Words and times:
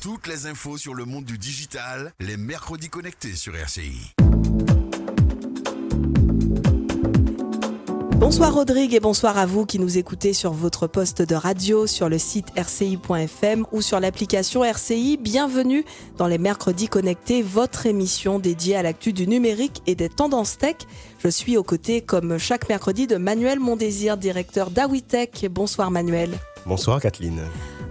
Toutes 0.00 0.28
les 0.28 0.46
infos 0.46 0.78
sur 0.78 0.94
le 0.94 1.04
monde 1.04 1.26
du 1.26 1.36
digital, 1.36 2.14
les 2.20 2.38
mercredis 2.38 2.88
connectés 2.88 3.36
sur 3.36 3.54
RCI. 3.54 4.14
Bonsoir 8.16 8.54
Rodrigue 8.54 8.94
et 8.94 9.00
bonsoir 9.00 9.36
à 9.36 9.44
vous 9.44 9.66
qui 9.66 9.78
nous 9.78 9.98
écoutez 9.98 10.32
sur 10.32 10.54
votre 10.54 10.86
poste 10.86 11.20
de 11.20 11.34
radio, 11.34 11.86
sur 11.86 12.08
le 12.08 12.16
site 12.16 12.46
rci.fm 12.56 13.66
ou 13.72 13.82
sur 13.82 14.00
l'application 14.00 14.64
RCI. 14.64 15.18
Bienvenue 15.18 15.84
dans 16.16 16.28
les 16.28 16.38
mercredis 16.38 16.88
connectés, 16.88 17.42
votre 17.42 17.84
émission 17.84 18.38
dédiée 18.38 18.76
à 18.76 18.82
l'actu 18.82 19.12
du 19.12 19.26
numérique 19.26 19.82
et 19.86 19.96
des 19.96 20.08
tendances 20.08 20.56
tech. 20.56 20.76
Je 21.22 21.28
suis 21.28 21.58
aux 21.58 21.62
côtés, 21.62 22.00
comme 22.00 22.38
chaque 22.38 22.70
mercredi, 22.70 23.06
de 23.06 23.16
Manuel 23.16 23.60
Mondésir, 23.60 24.16
directeur 24.16 24.70
d'Awitech. 24.70 25.46
Bonsoir 25.50 25.90
Manuel. 25.90 26.30
Bonsoir 26.64 27.02
Kathleen. 27.02 27.42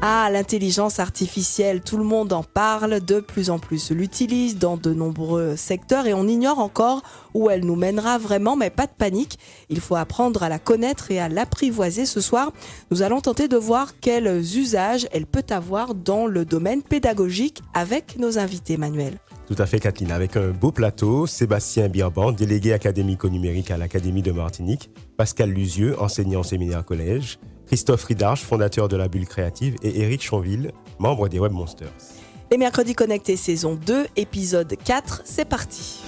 Ah, 0.02 0.30
l'intelligence 0.32 0.98
artificielle, 1.00 1.82
tout 1.82 1.98
le 1.98 2.06
monde 2.06 2.32
en 2.32 2.42
parle, 2.42 3.04
de 3.04 3.20
plus 3.20 3.50
en 3.50 3.60
plus 3.60 3.92
l'utilise 3.92 4.58
dans 4.58 4.78
de 4.78 4.94
nombreux 4.94 5.58
secteurs 5.58 6.08
et 6.08 6.14
on 6.14 6.26
ignore 6.26 6.60
encore 6.60 7.02
où 7.34 7.50
elle 7.50 7.66
nous 7.66 7.76
mènera 7.76 8.18
vraiment, 8.18 8.56
mais 8.56 8.70
pas 8.70 8.86
de 8.86 8.94
panique. 8.98 9.38
Il 9.68 9.82
faut 9.82 9.98
apprendre 9.98 10.42
à 10.42 10.48
la 10.48 10.58
connaître 10.58 11.12
et 11.12 11.20
à 11.20 11.28
l'apprivoiser. 11.28 12.06
Ce 12.06 12.22
soir, 12.22 12.54
nous 12.92 13.02
allons 13.02 13.20
tenter 13.20 13.50
de 13.50 13.58
voir 13.58 14.00
quels 14.00 14.38
usages 14.38 15.06
elle 15.12 15.26
peut 15.26 15.44
avoir 15.50 15.94
dans 15.94 16.28
le 16.28 16.46
domaine 16.46 16.82
pédagogique 16.82 17.62
avec 17.74 18.18
nos 18.18 18.40
invités, 18.40 18.78
Manuel. 18.78 19.16
Tout 19.48 19.56
à 19.58 19.66
fait, 19.66 19.82
Kathleen. 19.82 20.12
Avec 20.12 20.38
un 20.38 20.52
beau 20.52 20.72
plateau, 20.72 21.28
Sébastien 21.28 21.90
Birban, 21.90 22.32
délégué 22.32 22.72
académico-numérique 22.72 23.70
à 23.70 23.78
l'Académie 23.78 24.22
de 24.22 24.32
Martinique, 24.32 24.92
Pascal 25.18 25.50
Luzieux, 25.50 26.02
enseignant 26.02 26.44
séminaire 26.44 26.86
collège, 26.86 27.38
Christophe 27.70 28.06
Ridarche, 28.06 28.42
fondateur 28.42 28.88
de 28.88 28.98
la 28.98 29.08
Bulle 29.08 29.28
Créative, 29.28 29.76
et 29.84 30.02
Eric 30.02 30.24
Chanville, 30.24 30.72
membre 30.98 31.30
des 31.30 31.38
Web 31.38 31.52
Monsters. 31.52 31.94
Les 32.50 32.58
mercredis 32.58 32.96
connectés 32.96 33.38
saison 33.38 33.76
2, 33.76 34.08
épisode 34.16 34.76
4, 34.84 35.22
c'est 35.24 35.46
parti. 35.46 36.00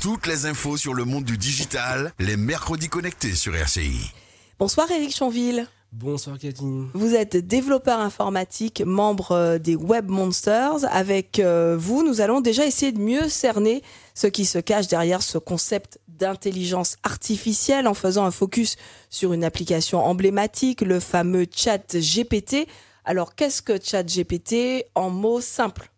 Toutes 0.00 0.28
les 0.28 0.46
infos 0.46 0.76
sur 0.76 0.94
le 0.94 1.04
monde 1.04 1.24
du 1.24 1.36
digital, 1.36 2.12
les 2.20 2.36
mercredis 2.36 2.86
connectés 2.86 3.34
sur 3.34 3.56
RCI. 3.56 4.12
Bonsoir 4.60 4.88
Eric 4.88 5.12
Chanville. 5.12 5.66
Bonsoir 5.96 6.40
Kathleen. 6.40 6.88
Vous 6.92 7.14
êtes 7.14 7.36
développeur 7.36 8.00
informatique, 8.00 8.82
membre 8.84 9.30
euh, 9.30 9.58
des 9.58 9.76
Web 9.76 10.08
Monsters. 10.08 10.84
Avec 10.90 11.38
euh, 11.38 11.76
vous, 11.78 12.02
nous 12.02 12.20
allons 12.20 12.40
déjà 12.40 12.66
essayer 12.66 12.90
de 12.90 12.98
mieux 12.98 13.28
cerner 13.28 13.80
ce 14.12 14.26
qui 14.26 14.44
se 14.44 14.58
cache 14.58 14.88
derrière 14.88 15.22
ce 15.22 15.38
concept 15.38 16.00
d'intelligence 16.08 16.96
artificielle 17.04 17.86
en 17.86 17.94
faisant 17.94 18.24
un 18.24 18.32
focus 18.32 18.74
sur 19.08 19.32
une 19.32 19.44
application 19.44 20.04
emblématique, 20.04 20.80
le 20.80 20.98
fameux 20.98 21.46
chat 21.48 21.96
GPT. 21.96 22.66
Alors, 23.04 23.36
qu'est-ce 23.36 23.62
que 23.62 23.80
chat 23.80 24.02
GPT 24.02 24.86
en 24.96 25.10
mots 25.10 25.40
simples? 25.40 25.92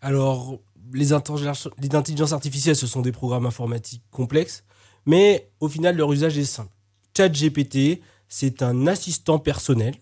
Alors, 0.00 0.58
les 0.94 1.12
intelligences 1.12 2.32
artificielles, 2.32 2.76
ce 2.76 2.86
sont 2.86 3.02
des 3.02 3.12
programmes 3.12 3.44
informatiques 3.44 4.02
complexes, 4.10 4.64
mais 5.04 5.50
au 5.60 5.68
final, 5.68 5.94
leur 5.94 6.10
usage 6.10 6.38
est 6.38 6.46
simple. 6.46 6.72
Chat 7.14 7.28
GPT, 7.28 8.00
c'est 8.28 8.62
un 8.62 8.86
assistant 8.86 9.38
personnel 9.38 9.94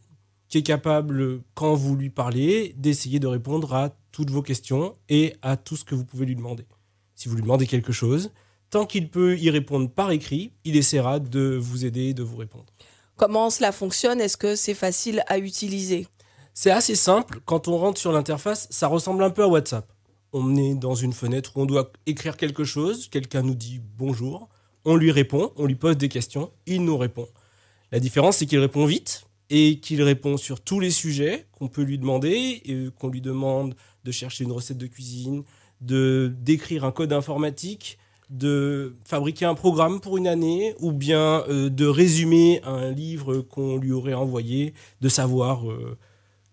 qui 0.49 0.59
est 0.59 0.63
capable, 0.63 1.43
quand 1.55 1.75
vous 1.75 1.97
lui 1.97 2.11
parlez, 2.11 2.75
d'essayer 2.77 3.19
de 3.19 3.27
répondre 3.27 3.75
à 3.75 3.91
toutes 4.13 4.31
vos 4.31 4.43
questions 4.43 4.95
et 5.09 5.35
à 5.43 5.57
tout 5.57 5.77
ce 5.77 5.85
que 5.85 5.95
vous 5.95 6.05
pouvez 6.05 6.27
lui 6.27 6.37
demander. 6.37 6.67
Si 7.15 7.29
vous 7.29 7.35
lui 7.35 7.43
demandez 7.43 7.67
quelque 7.67 7.93
chose, 7.93 8.31
tant 8.71 8.87
qu'il 8.87 9.11
peut 9.11 9.37
y 9.39 9.51
répondre 9.51 9.91
par 9.91 10.11
écrit, 10.11 10.53
il 10.65 10.77
essaiera 10.77 11.19
de 11.19 11.57
vous 11.61 11.85
aider 11.85 12.09
et 12.09 12.15
de 12.15 12.23
vous 12.23 12.37
répondre. 12.37 12.67
Comment 13.17 13.51
cela 13.51 13.73
fonctionne? 13.73 14.21
Est-ce 14.21 14.37
que 14.37 14.57
c'est 14.57 14.75
facile 14.75 15.23
à 15.29 15.39
utiliser? 15.39 16.07
C'est 16.53 16.71
assez 16.71 16.95
simple. 16.95 17.41
Quand 17.45 17.69
on 17.69 17.79
rentre 17.79 18.01
sur 18.01 18.13
l'interface, 18.13 18.69
ça 18.71 18.87
ressemble 18.87 19.23
un 19.23 19.31
peu 19.31 19.43
à 19.43 19.49
WhatsApp. 19.49 19.93
On 20.33 20.57
est 20.57 20.75
dans 20.75 20.95
une 20.95 21.13
fenêtre 21.13 21.53
où 21.57 21.63
on 21.63 21.67
doit 21.67 21.93
écrire 22.07 22.37
quelque 22.37 22.65
chose, 22.65 23.09
quelqu'un 23.09 23.43
nous 23.43 23.55
dit 23.55 23.81
bonjour, 23.97 24.49
on 24.85 24.97
lui 24.97 25.11
répond, 25.13 25.53
on 25.57 25.67
lui 25.67 25.77
pose 25.77 25.97
des 25.97 26.09
questions, 26.09 26.51
il 26.67 26.85
nous 26.85 26.99
répond. 26.99 27.29
La 27.95 28.01
différence, 28.01 28.39
c'est 28.39 28.47
qu'il 28.47 28.59
répond 28.59 28.87
vite 28.87 29.25
et 29.51 29.79
qu'il 29.79 30.03
répond 30.03 30.37
sur 30.37 30.61
tous 30.61 30.81
les 30.81 30.91
sujets 30.91 31.47
qu'on 31.53 31.69
peut 31.69 31.83
lui 31.83 31.97
demander, 31.97 32.61
et 32.65 32.89
qu'on 32.99 33.09
lui 33.09 33.21
demande 33.21 33.77
de 34.03 34.11
chercher 34.11 34.43
une 34.43 34.51
recette 34.51 34.79
de 34.79 34.89
cuisine, 34.89 35.45
de 35.81 36.35
d'écrire 36.41 36.85
un 36.85 36.91
code 36.91 37.13
informatique, 37.13 37.97
de 38.31 38.97
fabriquer 39.05 39.45
un 39.45 39.55
programme 39.55 40.01
pour 40.01 40.17
une 40.17 40.27
année 40.27 40.75
ou 40.81 40.91
bien 40.91 41.45
euh, 41.49 41.71
de 41.71 41.87
résumer 41.87 42.61
un 42.65 42.91
livre 42.91 43.43
qu'on 43.43 43.77
lui 43.77 43.93
aurait 43.93 44.15
envoyé, 44.15 44.75
de 45.01 45.09
savoir 45.09 45.71
euh, 45.71 45.97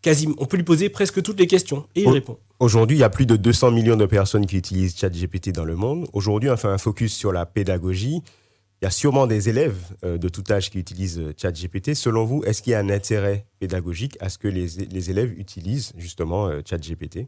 quasiment. 0.04 0.36
On 0.38 0.46
peut 0.46 0.58
lui 0.58 0.64
poser 0.64 0.90
presque 0.90 1.24
toutes 1.24 1.40
les 1.40 1.48
questions 1.48 1.88
et 1.96 2.04
il 2.04 2.10
répond. 2.10 2.38
Aujourd'hui, 2.60 2.98
il 2.98 3.00
y 3.00 3.04
a 3.04 3.10
plus 3.10 3.26
de 3.26 3.36
200 3.36 3.72
millions 3.72 3.98
de 3.98 4.06
personnes 4.06 4.46
qui 4.46 4.58
utilisent 4.58 4.96
ChatGPT 4.96 5.52
dans 5.52 5.66
le 5.66 5.76
monde. 5.76 6.08
Aujourd'hui, 6.14 6.52
on 6.52 6.58
fait 6.58 6.68
un 6.68 6.78
focus 6.78 7.16
sur 7.16 7.32
la 7.32 7.48
pédagogie. 7.48 8.22
Il 8.82 8.86
y 8.86 8.88
a 8.88 8.92
sûrement 8.92 9.28
des 9.28 9.50
élèves 9.50 9.78
euh, 10.04 10.18
de 10.18 10.28
tout 10.28 10.44
âge 10.50 10.70
qui 10.72 10.80
utilisent 10.80 11.22
ChatGPT. 11.38 11.94
Selon 11.94 12.26
vous, 12.26 12.44
est-ce 12.46 12.62
qu'il 12.62 12.72
y 12.72 12.74
a 12.74 12.80
un 12.80 12.90
intérêt 12.90 13.46
pédagogique 13.60 14.18
à 14.20 14.30
ce 14.30 14.38
que 14.38 14.48
les, 14.48 14.68
les 14.68 15.10
élèves 15.12 15.38
utilisent 15.40 15.94
justement 15.98 16.50
ChatGPT? 16.68 17.28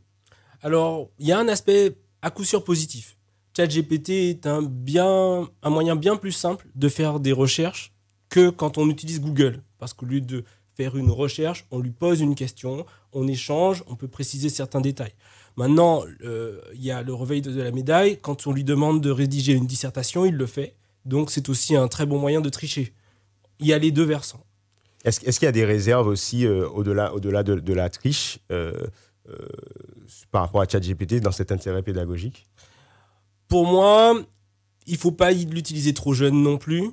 Alors, 0.61 1.09
il 1.19 1.27
y 1.27 1.31
a 1.31 1.39
un 1.39 1.47
aspect 1.47 1.95
à 2.21 2.31
coup 2.31 2.43
sûr 2.43 2.63
positif 2.63 3.17
ChatGPT 3.55 4.09
est 4.09 4.47
un, 4.47 4.61
bien, 4.63 5.47
un 5.61 5.69
moyen 5.69 5.95
bien 5.95 6.15
plus 6.15 6.31
simple 6.31 6.67
de 6.75 6.89
faire 6.89 7.19
des 7.19 7.31
recherches 7.31 7.93
que 8.29 8.49
quand 8.49 8.77
on 8.77 8.89
utilise 8.89 9.21
Google. 9.21 9.61
Parce 9.77 9.93
qu'au 9.93 10.05
lieu 10.05 10.21
de 10.21 10.43
faire 10.75 10.97
une 10.97 11.11
recherche, 11.11 11.67
on 11.69 11.79
lui 11.79 11.91
pose 11.91 12.21
une 12.21 12.33
question, 12.33 12.85
on 13.11 13.27
échange, 13.27 13.83
on 13.87 13.95
peut 13.95 14.07
préciser 14.07 14.49
certains 14.49 14.81
détails. 14.81 15.13
Maintenant, 15.55 16.03
euh, 16.23 16.59
il 16.73 16.83
y 16.83 16.89
a 16.89 17.03
le 17.03 17.13
réveil 17.13 17.41
de, 17.41 17.61
la 17.61 17.69
médaille. 17.69 18.17
Quand 18.19 18.47
on 18.47 18.51
lui 18.51 18.63
demande 18.63 19.01
de 19.01 19.11
rédiger 19.11 19.53
une 19.53 19.67
dissertation, 19.67 20.25
il 20.25 20.35
le 20.35 20.47
fait. 20.47 20.75
Donc 21.05 21.31
c'est 21.31 21.49
aussi 21.49 21.75
un 21.75 21.87
très 21.87 22.05
bon 22.05 22.19
moyen 22.19 22.41
de 22.41 22.49
tricher. 22.49 22.93
Il 23.59 23.67
y 23.67 23.73
a 23.73 23.77
les 23.77 23.91
deux 23.91 24.03
versants. 24.03 24.45
Est-ce 25.03 25.19
qu'il 25.19 25.45
y 25.45 25.49
a 25.49 25.51
des 25.51 25.65
réserves 25.65 26.07
aussi 26.07 26.45
euh, 26.45 26.67
au-delà 26.69 27.13
au 27.13 27.19
-delà 27.19 27.43
de, 27.43 27.73
la 27.73 27.89
triche 27.89 28.39
euh, 28.51 28.71
par 30.31 30.43
rapport 30.43 30.61
à 30.61 30.67
ChatGPT 30.67 31.19
dans 31.19 31.33
cet 31.33 31.51
intérêt 31.51 31.83
pédagogique? 31.83 32.45
Pour 33.49 33.65
moi, 33.65 34.15
il 34.87 34.97
faut 34.97 35.11
pas 35.11 35.31
l'utiliser 35.31 35.93
trop 35.93 36.13
jeune 36.13 36.41
non 36.41 36.57
plus. 36.57 36.89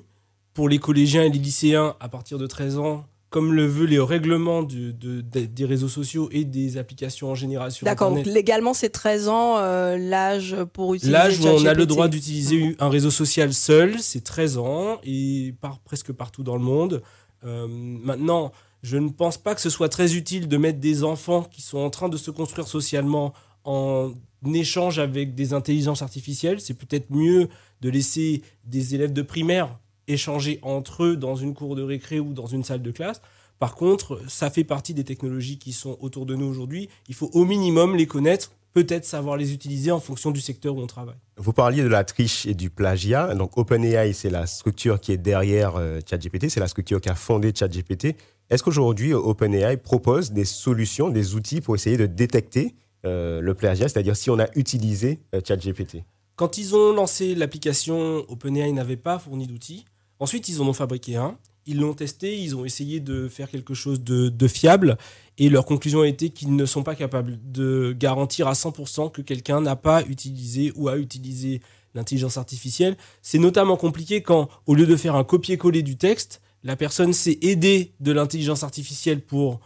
Pour 0.53 0.67
les 0.67 0.79
collégiens 0.79 1.23
et 1.23 1.29
les 1.29 1.39
lycéens, 1.39 1.95
à 2.01 2.09
partir 2.09 2.37
de 2.37 2.45
13 2.45 2.77
ans, 2.77 3.05
comme 3.31 3.53
le 3.53 3.65
veut 3.65 3.85
les 3.85 3.97
règlements 3.97 4.61
des 4.61 5.65
réseaux 5.65 5.87
sociaux 5.87 6.27
et 6.33 6.43
des 6.43 6.77
applications 6.77 7.31
en 7.31 7.35
génération. 7.35 7.85
D'accord, 7.85 8.13
légalement 8.25 8.73
c'est 8.73 8.89
13 8.89 9.29
ans 9.29 9.57
euh, 9.57 9.97
l'âge 9.97 10.57
pour 10.73 10.93
utiliser 10.93 11.13
L'âge 11.13 11.39
où 11.39 11.47
on 11.47 11.65
a 11.65 11.73
le 11.73 11.85
droit 11.85 12.09
d'utiliser 12.09 12.75
un 12.79 12.89
réseau 12.89 13.09
social 13.09 13.53
seul, 13.53 13.99
c'est 13.99 14.21
13 14.21 14.57
ans 14.57 14.99
et 15.05 15.55
par, 15.61 15.79
presque 15.79 16.11
partout 16.11 16.43
dans 16.43 16.57
le 16.57 16.61
monde. 16.61 17.01
Euh, 17.45 17.67
maintenant, 17.69 18.51
je 18.83 18.97
ne 18.97 19.07
pense 19.07 19.37
pas 19.37 19.55
que 19.55 19.61
ce 19.61 19.69
soit 19.69 19.89
très 19.89 20.15
utile 20.15 20.49
de 20.49 20.57
mettre 20.57 20.79
des 20.79 21.05
enfants 21.05 21.43
qui 21.43 21.61
sont 21.61 21.79
en 21.79 21.89
train 21.89 22.09
de 22.09 22.17
se 22.17 22.31
construire 22.31 22.67
socialement 22.67 23.33
en 23.63 24.11
échange 24.53 24.99
avec 24.99 25.35
des 25.35 25.53
intelligences 25.53 26.01
artificielles. 26.01 26.59
C'est 26.59 26.73
peut-être 26.73 27.09
mieux 27.11 27.47
de 27.79 27.89
laisser 27.89 28.41
des 28.65 28.93
élèves 28.93 29.13
de 29.13 29.21
primaire 29.21 29.79
échanger 30.11 30.59
entre 30.61 31.03
eux 31.03 31.15
dans 31.15 31.35
une 31.35 31.53
cour 31.53 31.75
de 31.75 31.81
récré 31.81 32.19
ou 32.19 32.33
dans 32.33 32.45
une 32.45 32.63
salle 32.63 32.81
de 32.81 32.91
classe. 32.91 33.21
Par 33.59 33.75
contre, 33.75 34.19
ça 34.27 34.49
fait 34.49 34.63
partie 34.63 34.95
des 34.95 35.03
technologies 35.03 35.59
qui 35.59 35.71
sont 35.71 35.95
autour 36.01 36.25
de 36.25 36.35
nous 36.35 36.47
aujourd'hui. 36.47 36.89
Il 37.09 37.13
faut 37.13 37.29
au 37.33 37.45
minimum 37.45 37.95
les 37.95 38.07
connaître, 38.07 38.51
peut-être 38.73 39.05
savoir 39.05 39.37
les 39.37 39.53
utiliser 39.53 39.91
en 39.91 39.99
fonction 39.99 40.31
du 40.31 40.41
secteur 40.41 40.75
où 40.75 40.81
on 40.81 40.87
travaille. 40.87 41.19
Vous 41.37 41.53
parliez 41.53 41.83
de 41.83 41.87
la 41.87 42.03
triche 42.03 42.45
et 42.45 42.53
du 42.53 42.69
plagiat. 42.69 43.35
Donc 43.35 43.57
OpenAI, 43.57 44.13
c'est 44.13 44.29
la 44.29 44.47
structure 44.47 44.99
qui 44.99 45.11
est 45.11 45.17
derrière 45.17 45.75
euh, 45.75 45.99
ChatGPT, 46.09 46.49
c'est 46.49 46.59
la 46.59 46.67
structure 46.67 46.99
qui 46.99 47.09
a 47.09 47.15
fondé 47.15 47.53
ChatGPT. 47.55 48.15
Est-ce 48.49 48.63
qu'aujourd'hui, 48.63 49.13
OpenAI 49.13 49.77
propose 49.77 50.31
des 50.31 50.45
solutions, 50.45 51.09
des 51.09 51.35
outils 51.35 51.61
pour 51.61 51.75
essayer 51.75 51.97
de 51.97 52.07
détecter 52.07 52.73
euh, 53.05 53.41
le 53.41 53.53
plagiat, 53.53 53.89
c'est-à-dire 53.89 54.15
si 54.15 54.29
on 54.29 54.39
a 54.39 54.47
utilisé 54.55 55.19
euh, 55.35 55.41
ChatGPT? 55.47 56.03
Quand 56.35 56.57
ils 56.57 56.75
ont 56.75 56.93
lancé 56.93 57.35
l'application, 57.35 58.25
OpenAI 58.27 58.71
n'avait 58.71 58.97
pas 58.97 59.19
fourni 59.19 59.45
d'outils. 59.45 59.85
Ensuite, 60.21 60.49
ils 60.49 60.61
en 60.61 60.67
ont 60.67 60.73
fabriqué 60.73 61.15
un. 61.15 61.35
Ils 61.65 61.79
l'ont 61.79 61.95
testé, 61.95 62.39
ils 62.39 62.55
ont 62.55 62.63
essayé 62.63 62.99
de 62.99 63.27
faire 63.27 63.49
quelque 63.49 63.73
chose 63.73 64.03
de, 64.03 64.47
fiable. 64.47 64.99
Et 65.39 65.49
leur 65.49 65.65
conclusion 65.65 66.01
a 66.01 66.07
été 66.07 66.29
qu'ils 66.29 66.55
ne 66.55 66.65
sont 66.67 66.83
pas 66.83 66.93
capables 66.93 67.39
de 67.43 67.95
garantir 67.97 68.47
à 68.47 68.53
100% 68.53 69.11
que 69.11 69.23
quelqu'un 69.23 69.61
n'a 69.61 69.75
pas 69.75 70.03
utilisé 70.03 70.73
ou 70.75 70.89
a 70.89 70.97
utilisé 70.97 71.59
l'intelligence 71.95 72.37
artificielle. 72.37 72.97
C'est 73.23 73.39
notamment 73.39 73.77
compliqué 73.77 74.21
quand, 74.21 74.47
au 74.67 74.75
lieu 74.75 74.85
de 74.85 74.95
faire 74.95 75.15
un 75.15 75.23
copier-coller 75.23 75.81
du 75.81 75.97
texte, 75.97 76.39
la 76.63 76.75
personne 76.75 77.13
s'est 77.13 77.39
aidée 77.41 77.93
de 77.99 78.11
l'intelligence 78.11 78.61
artificielle 78.61 79.21
pour, 79.21 79.59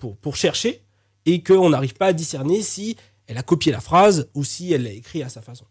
pour, 0.00 0.16
pour 0.16 0.34
chercher 0.34 0.82
et 1.26 1.44
qu'on 1.44 1.70
n'arrive 1.70 1.94
pas 1.94 2.06
à 2.06 2.12
discerner 2.12 2.60
si 2.60 2.96
elle 3.28 3.38
a 3.38 3.44
copié 3.44 3.70
la 3.70 3.80
phrase 3.80 4.28
ou 4.34 4.42
si 4.42 4.72
elle 4.72 4.82
l'a 4.82 4.92
écrit 4.92 5.22
à 5.22 5.28
sa 5.28 5.42
façon. 5.42 5.66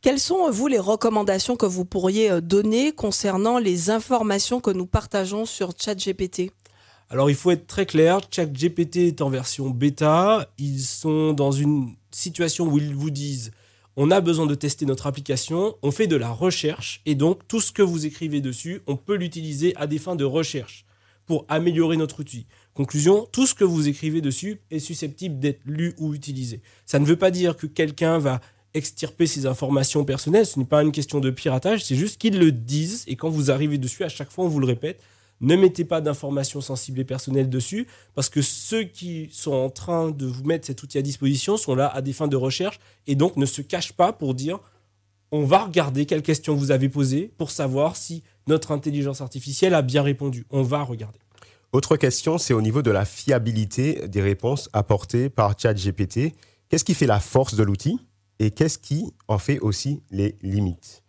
Quelles 0.00 0.20
sont, 0.20 0.48
vous, 0.48 0.68
les 0.68 0.78
recommandations 0.78 1.56
que 1.56 1.66
vous 1.66 1.84
pourriez 1.84 2.30
euh, 2.30 2.40
donner 2.40 2.92
concernant 2.92 3.58
les 3.58 3.90
informations 3.90 4.60
que 4.60 4.70
nous 4.70 4.86
partageons 4.86 5.44
sur 5.44 5.72
ChatGPT? 5.76 6.52
Alors 7.10 7.30
il 7.30 7.36
faut 7.36 7.50
être 7.50 7.66
très 7.66 7.86
clair, 7.86 8.20
chaque 8.30 8.52
GPT 8.52 8.96
est 8.98 9.22
en 9.22 9.30
version 9.30 9.70
bêta, 9.70 10.52
ils 10.58 10.80
sont 10.80 11.32
dans 11.32 11.50
une 11.50 11.94
situation 12.10 12.66
où 12.66 12.78
ils 12.78 12.94
vous 12.94 13.10
disent 13.10 13.50
on 13.96 14.10
a 14.12 14.20
besoin 14.20 14.46
de 14.46 14.54
tester 14.54 14.86
notre 14.86 15.08
application, 15.08 15.74
on 15.82 15.90
fait 15.90 16.06
de 16.06 16.16
la 16.16 16.30
recherche 16.30 17.00
et 17.06 17.16
donc 17.16 17.48
tout 17.48 17.60
ce 17.60 17.72
que 17.72 17.82
vous 17.82 18.06
écrivez 18.06 18.40
dessus, 18.40 18.82
on 18.86 18.96
peut 18.96 19.16
l'utiliser 19.16 19.74
à 19.76 19.88
des 19.88 19.98
fins 19.98 20.16
de 20.16 20.24
recherche 20.24 20.84
pour 21.26 21.44
améliorer 21.48 21.96
notre 21.96 22.20
outil. 22.20 22.46
Conclusion, 22.74 23.26
tout 23.32 23.46
ce 23.46 23.54
que 23.54 23.64
vous 23.64 23.88
écrivez 23.88 24.20
dessus 24.20 24.60
est 24.70 24.78
susceptible 24.78 25.40
d'être 25.40 25.62
lu 25.64 25.94
ou 25.98 26.14
utilisé. 26.14 26.62
Ça 26.86 26.98
ne 26.98 27.04
veut 27.04 27.16
pas 27.16 27.30
dire 27.30 27.56
que 27.56 27.66
quelqu'un 27.66 28.18
va 28.18 28.40
extirper 28.78 29.26
ses 29.26 29.44
informations 29.46 30.04
personnelles, 30.04 30.46
ce 30.46 30.58
n'est 30.58 30.64
pas 30.64 30.82
une 30.82 30.92
question 30.92 31.20
de 31.20 31.30
piratage, 31.30 31.84
c'est 31.84 31.96
juste 31.96 32.18
qu'ils 32.18 32.38
le 32.38 32.50
disent 32.50 33.04
et 33.06 33.16
quand 33.16 33.28
vous 33.28 33.50
arrivez 33.50 33.76
dessus, 33.76 34.04
à 34.04 34.08
chaque 34.08 34.30
fois 34.30 34.44
on 34.44 34.48
vous 34.48 34.60
le 34.60 34.66
répète, 34.66 35.00
ne 35.40 35.54
mettez 35.54 35.84
pas 35.84 36.00
d'informations 36.00 36.60
sensibles 36.60 36.98
et 37.00 37.04
personnelles 37.04 37.50
dessus, 37.50 37.86
parce 38.14 38.28
que 38.28 38.42
ceux 38.42 38.84
qui 38.84 39.28
sont 39.32 39.52
en 39.52 39.70
train 39.70 40.10
de 40.10 40.26
vous 40.26 40.44
mettre 40.44 40.66
cet 40.66 40.82
outil 40.82 40.98
à 40.98 41.02
disposition 41.02 41.56
sont 41.56 41.74
là 41.74 41.86
à 41.86 42.02
des 42.02 42.12
fins 42.12 42.26
de 42.26 42.36
recherche, 42.36 42.80
et 43.06 43.14
donc 43.14 43.36
ne 43.36 43.46
se 43.46 43.62
cachent 43.62 43.92
pas 43.92 44.12
pour 44.12 44.34
dire 44.34 44.58
on 45.30 45.44
va 45.44 45.64
regarder 45.64 46.06
quelles 46.06 46.22
questions 46.22 46.54
vous 46.54 46.70
avez 46.70 46.88
posées 46.88 47.30
pour 47.36 47.50
savoir 47.50 47.96
si 47.96 48.22
notre 48.46 48.72
intelligence 48.72 49.20
artificielle 49.20 49.74
a 49.74 49.82
bien 49.82 50.02
répondu. 50.02 50.46
On 50.50 50.62
va 50.62 50.82
regarder. 50.82 51.18
Autre 51.72 51.96
question, 51.96 52.38
c'est 52.38 52.54
au 52.54 52.62
niveau 52.62 52.80
de 52.80 52.90
la 52.90 53.04
fiabilité 53.04 54.08
des 54.08 54.22
réponses 54.22 54.70
apportées 54.72 55.28
par 55.28 55.54
ChatGPT. 55.58 56.32
Qu'est-ce 56.70 56.84
qui 56.84 56.94
fait 56.94 57.06
la 57.06 57.20
force 57.20 57.54
de 57.56 57.62
l'outil? 57.62 57.98
Et 58.38 58.50
qu'est-ce 58.50 58.78
qui 58.78 59.12
en 59.26 59.38
fait 59.38 59.58
aussi 59.60 60.02
les 60.10 60.36
limites? 60.42 61.02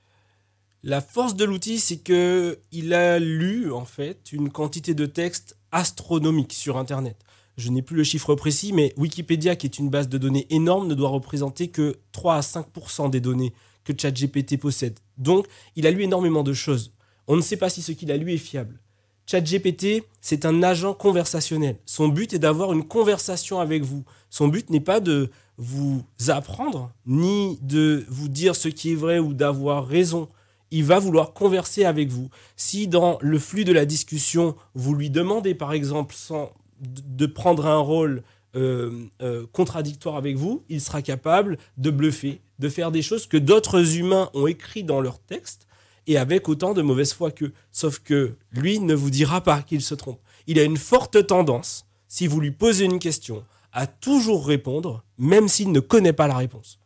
La 0.81 1.01
force 1.01 1.35
de 1.35 1.43
l'outil, 1.43 1.79
c'est 1.79 1.97
que 1.97 2.59
il 2.71 2.93
a 2.93 3.19
lu 3.19 3.71
en 3.71 3.83
fait 3.83 4.31
une 4.31 4.49
quantité 4.49 4.93
de 4.93 5.05
textes 5.05 5.57
astronomiques 5.71 6.53
sur 6.53 6.77
Internet. 6.77 7.17
Je 7.57 7.69
n'ai 7.69 7.81
plus 7.81 7.97
le 7.97 8.05
chiffre 8.05 8.33
précis, 8.35 8.71
mais 8.71 8.93
Wikipédia, 8.95 9.57
qui 9.57 9.67
est 9.67 9.79
une 9.79 9.89
base 9.89 10.07
de 10.07 10.17
données 10.17 10.47
énorme, 10.49 10.87
ne 10.87 10.95
doit 10.95 11.09
représenter 11.09 11.67
que 11.67 11.97
3 12.13 12.35
à 12.35 12.39
5% 12.39 13.09
des 13.09 13.19
données 13.19 13.53
que 13.83 13.91
ChatGPT 13.97 14.57
possède. 14.57 14.97
Donc, 15.17 15.45
il 15.75 15.85
a 15.85 15.91
lu 15.91 16.03
énormément 16.03 16.43
de 16.43 16.53
choses. 16.53 16.93
On 17.27 17.35
ne 17.35 17.41
sait 17.41 17.57
pas 17.57 17.69
si 17.69 17.81
ce 17.81 17.91
qu'il 17.91 18.11
a 18.13 18.17
lu 18.17 18.31
est 18.31 18.37
fiable. 18.37 18.79
ChatGPT, 19.25 20.05
c'est 20.21 20.45
un 20.45 20.63
agent 20.63 20.93
conversationnel. 20.93 21.75
Son 21.85 22.07
but 22.07 22.33
est 22.33 22.39
d'avoir 22.39 22.71
une 22.71 22.87
conversation 22.87 23.59
avec 23.59 23.83
vous. 23.83 24.05
Son 24.29 24.47
but 24.47 24.69
n'est 24.69 24.79
pas 24.79 25.01
de 25.01 25.29
vous 25.59 26.03
apprendre, 26.29 26.91
ni 27.05 27.59
de 27.61 28.05
vous 28.09 28.29
dire 28.29 28.55
ce 28.55 28.69
qui 28.69 28.93
est 28.93 28.95
vrai 28.95 29.19
ou 29.19 29.33
d'avoir 29.33 29.85
raison 29.85 30.27
il 30.71 30.83
va 30.83 30.99
vouloir 30.99 31.33
converser 31.33 31.85
avec 31.85 32.09
vous. 32.09 32.29
Si 32.55 32.87
dans 32.87 33.17
le 33.21 33.39
flux 33.39 33.65
de 33.65 33.73
la 33.73 33.85
discussion, 33.85 34.55
vous 34.75 34.93
lui 34.93 35.09
demandez, 35.09 35.55
par 35.55 35.73
exemple, 35.73 36.13
sans, 36.15 36.51
de 36.81 37.25
prendre 37.25 37.65
un 37.65 37.79
rôle 37.79 38.23
euh, 38.55 39.05
euh, 39.21 39.45
contradictoire 39.51 40.15
avec 40.15 40.37
vous, 40.37 40.63
il 40.69 40.81
sera 40.81 41.01
capable 41.01 41.57
de 41.77 41.91
bluffer, 41.91 42.41
de 42.59 42.69
faire 42.69 42.91
des 42.91 43.01
choses 43.01 43.27
que 43.27 43.37
d'autres 43.37 43.97
humains 43.97 44.29
ont 44.33 44.47
écrit 44.47 44.83
dans 44.83 45.01
leur 45.01 45.19
texte 45.19 45.67
et 46.07 46.17
avec 46.17 46.49
autant 46.49 46.73
de 46.73 46.81
mauvaise 46.81 47.13
foi 47.13 47.31
qu'eux. 47.31 47.53
Sauf 47.71 47.99
que 47.99 48.35
lui 48.51 48.79
ne 48.79 48.95
vous 48.95 49.11
dira 49.11 49.41
pas 49.41 49.61
qu'il 49.61 49.81
se 49.81 49.95
trompe. 49.95 50.19
Il 50.47 50.57
a 50.59 50.63
une 50.63 50.77
forte 50.77 51.27
tendance, 51.27 51.85
si 52.07 52.25
vous 52.25 52.39
lui 52.39 52.51
posez 52.51 52.85
une 52.85 52.97
question, 52.97 53.43
à 53.71 53.87
toujours 53.87 54.45
répondre, 54.45 55.03
même 55.17 55.47
s'il 55.47 55.71
ne 55.71 55.79
connaît 55.79 56.13
pas 56.13 56.27
la 56.27 56.37
réponse. 56.37 56.79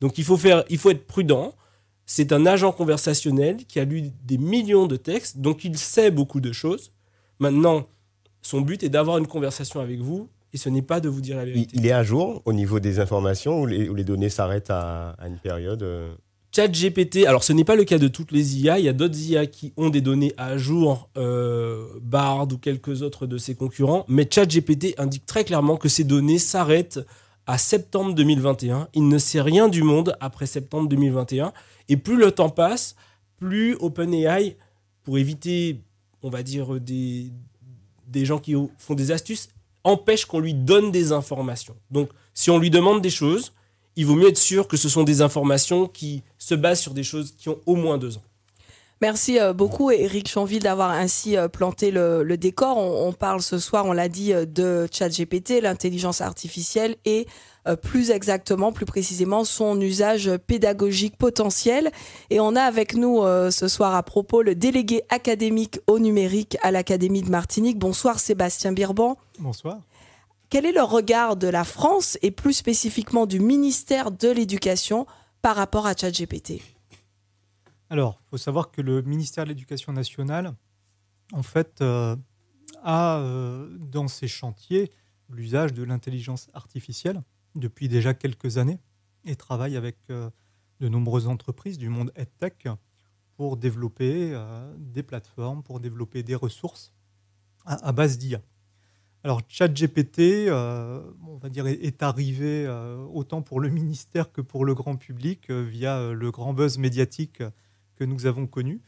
Donc 0.00 0.18
il 0.18 0.24
faut, 0.24 0.36
faire, 0.36 0.64
il 0.68 0.78
faut 0.78 0.90
être 0.90 1.06
prudent 1.06 1.54
c'est 2.06 2.32
un 2.32 2.44
agent 2.46 2.72
conversationnel 2.72 3.64
qui 3.66 3.80
a 3.80 3.84
lu 3.84 4.10
des 4.24 4.38
millions 4.38 4.86
de 4.86 4.96
textes, 4.96 5.38
donc 5.38 5.64
il 5.64 5.78
sait 5.78 6.10
beaucoup 6.10 6.40
de 6.40 6.52
choses. 6.52 6.92
Maintenant, 7.38 7.86
son 8.42 8.60
but 8.60 8.82
est 8.82 8.88
d'avoir 8.90 9.18
une 9.18 9.26
conversation 9.26 9.80
avec 9.80 10.00
vous 10.00 10.28
et 10.52 10.58
ce 10.58 10.68
n'est 10.68 10.82
pas 10.82 11.00
de 11.00 11.08
vous 11.08 11.20
dire 11.20 11.36
la 11.36 11.44
vérité. 11.44 11.74
Il 11.74 11.86
est 11.86 11.92
à 11.92 12.02
jour 12.02 12.42
au 12.44 12.52
niveau 12.52 12.78
des 12.78 13.00
informations 13.00 13.60
ou 13.60 13.66
les, 13.66 14.04
données 14.04 14.28
s'arrêtent 14.28 14.70
à, 14.70 15.16
une 15.26 15.38
période 15.38 15.82
euh 16.58 16.62
Chat 16.62 16.68
GPT, 16.68 17.26
alors 17.26 17.44
ce 17.44 17.52
n'est 17.52 17.64
pas 17.64 17.76
le 17.76 17.84
cas 17.84 17.98
de 17.98 18.08
toutes 18.08 18.32
les 18.32 18.58
IA, 18.58 18.78
il 18.78 18.84
y 18.84 18.88
a 18.88 18.92
d'autres 18.92 19.18
IA 19.18 19.46
qui 19.46 19.72
ont 19.76 19.90
des 19.90 20.00
données 20.00 20.32
à 20.36 20.56
jour, 20.56 21.08
euh, 21.16 21.86
Bard 22.00 22.48
ou 22.52 22.58
quelques 22.58 23.02
autres 23.02 23.26
de 23.26 23.38
ses 23.38 23.54
concurrents, 23.54 24.04
mais 24.08 24.28
ChatGPT 24.30 24.94
indique 24.98 25.26
très 25.26 25.44
clairement 25.44 25.76
que 25.76 25.88
ces 25.88 26.04
données 26.04 26.38
s'arrêtent 26.38 27.00
à 27.46 27.58
septembre 27.58 28.14
2021. 28.14 28.88
Il 28.94 29.08
ne 29.08 29.18
sait 29.18 29.40
rien 29.40 29.68
du 29.68 29.82
monde 29.82 30.16
après 30.20 30.46
septembre 30.46 30.88
2021. 30.88 31.52
Et 31.88 31.96
plus 31.96 32.16
le 32.16 32.30
temps 32.30 32.48
passe, 32.48 32.96
plus 33.36 33.74
OpenAI, 33.80 34.56
pour 35.02 35.18
éviter, 35.18 35.82
on 36.22 36.30
va 36.30 36.42
dire, 36.42 36.80
des, 36.80 37.30
des 38.06 38.24
gens 38.24 38.38
qui 38.38 38.54
font 38.78 38.94
des 38.94 39.10
astuces, 39.10 39.48
empêche 39.84 40.24
qu'on 40.24 40.38
lui 40.38 40.54
donne 40.54 40.90
des 40.90 41.12
informations. 41.12 41.76
Donc, 41.90 42.08
si 42.32 42.50
on 42.50 42.58
lui 42.58 42.70
demande 42.70 43.02
des 43.02 43.10
choses, 43.10 43.52
il 43.96 44.06
vaut 44.06 44.14
mieux 44.14 44.28
être 44.28 44.38
sûr 44.38 44.68
que 44.68 44.76
ce 44.76 44.88
sont 44.88 45.04
des 45.04 45.22
informations 45.22 45.86
qui 45.86 46.22
se 46.38 46.54
basent 46.54 46.80
sur 46.80 46.94
des 46.94 47.04
choses 47.04 47.34
qui 47.36 47.48
ont 47.48 47.60
au 47.66 47.76
moins 47.76 47.98
deux 47.98 48.16
ans. 48.16 48.22
Merci 49.00 49.38
euh, 49.38 49.52
beaucoup, 49.52 49.90
Eric 49.90 50.28
Chanville, 50.28 50.62
d'avoir 50.62 50.90
ainsi 50.90 51.36
euh, 51.36 51.48
planté 51.48 51.90
le, 51.90 52.36
décor. 52.36 52.78
On, 52.78 53.12
parle 53.12 53.42
ce 53.42 53.58
soir, 53.58 53.84
on 53.86 53.92
l'a 53.92 54.08
dit, 54.08 54.32
euh, 54.32 54.46
de 54.46 54.88
ChatGPT, 54.90 55.60
l'intelligence 55.60 56.20
artificielle 56.20 56.96
et 57.04 57.26
plus 57.80 58.10
exactement, 58.10 58.72
plus 58.72 58.84
précisément, 58.84 59.42
son 59.42 59.80
usage 59.80 60.30
pédagogique 60.46 61.16
potentiel. 61.16 61.92
Et 62.28 62.38
on 62.38 62.56
a 62.56 62.62
avec 62.62 62.94
nous 62.94 63.22
ce 63.50 63.68
soir 63.68 63.94
à 63.94 64.02
propos 64.02 64.42
le 64.42 64.54
délégué 64.54 65.02
académique 65.08 65.80
au 65.86 65.98
numérique 65.98 66.58
à 66.60 66.70
l'Académie 66.70 67.22
de 67.22 67.30
Martinique. 67.30 67.78
Bonsoir 67.78 68.20
Sébastien 68.20 68.72
Birban. 68.72 69.16
Bonsoir. 69.38 69.78
Quel 70.54 70.66
est 70.66 70.72
le 70.72 70.84
regard 70.84 71.34
de 71.34 71.48
la 71.48 71.64
France 71.64 72.16
et 72.22 72.30
plus 72.30 72.52
spécifiquement 72.52 73.26
du 73.26 73.40
ministère 73.40 74.12
de 74.12 74.30
l'Éducation 74.30 75.04
par 75.42 75.56
rapport 75.56 75.84
à 75.84 75.96
ChatGPT? 75.96 76.62
Alors, 77.90 78.20
il 78.20 78.28
faut 78.30 78.36
savoir 78.36 78.70
que 78.70 78.80
le 78.80 79.02
ministère 79.02 79.42
de 79.42 79.48
l'Éducation 79.48 79.92
nationale, 79.92 80.54
en 81.32 81.42
fait, 81.42 81.80
euh, 81.80 82.14
a 82.84 83.18
euh, 83.18 83.76
dans 83.80 84.06
ses 84.06 84.28
chantiers 84.28 84.92
l'usage 85.28 85.72
de 85.72 85.82
l'intelligence 85.82 86.46
artificielle 86.54 87.20
depuis 87.56 87.88
déjà 87.88 88.14
quelques 88.14 88.56
années 88.56 88.78
et 89.24 89.34
travaille 89.34 89.76
avec 89.76 89.96
euh, 90.10 90.30
de 90.78 90.88
nombreuses 90.88 91.26
entreprises 91.26 91.78
du 91.78 91.88
monde 91.88 92.12
EdTech 92.14 92.68
pour 93.34 93.56
développer 93.56 94.40
des 94.78 95.02
plateformes, 95.02 95.64
pour 95.64 95.80
développer 95.80 96.22
des 96.22 96.36
ressources 96.36 96.92
à, 97.64 97.90
base 97.90 98.18
d'IA. 98.18 98.40
Alors, 99.24 99.40
ChatGPT, 99.48 100.50
on 100.50 101.38
va 101.40 101.48
dire, 101.48 101.66
est 101.66 102.02
arrivé 102.02 102.68
autant 103.12 103.40
pour 103.42 103.58
le 103.58 103.68
ministère 103.80 104.30
que 104.30 104.42
pour 104.42 104.64
le 104.64 104.74
grand 104.74 104.96
public 104.96 105.50
via 105.50 106.12
le 106.12 106.30
grand 106.30 106.52
buzz 106.52 106.78
médiatique 106.78 107.42
que 107.96 108.04
nous 108.04 108.26
avons 108.26 108.46
connu, 108.46 108.80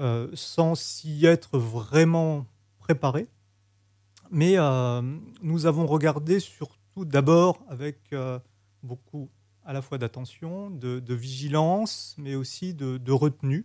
euh, 0.00 0.28
sans 0.34 0.74
s'y 0.74 1.26
être 1.26 1.58
vraiment 1.58 2.46
préparé. 2.78 3.28
Mais 4.30 4.54
euh, 4.56 5.02
nous 5.42 5.66
avons 5.66 5.86
regardé 5.86 6.40
surtout 6.40 7.04
d'abord 7.04 7.62
avec 7.68 7.98
euh, 8.12 8.38
beaucoup 8.82 9.30
à 9.64 9.72
la 9.72 9.82
fois 9.82 9.98
d'attention, 9.98 10.70
de, 10.70 11.14
vigilance, 11.14 12.16
mais 12.18 12.34
aussi 12.34 12.74
de, 12.74 13.12
retenue, 13.12 13.64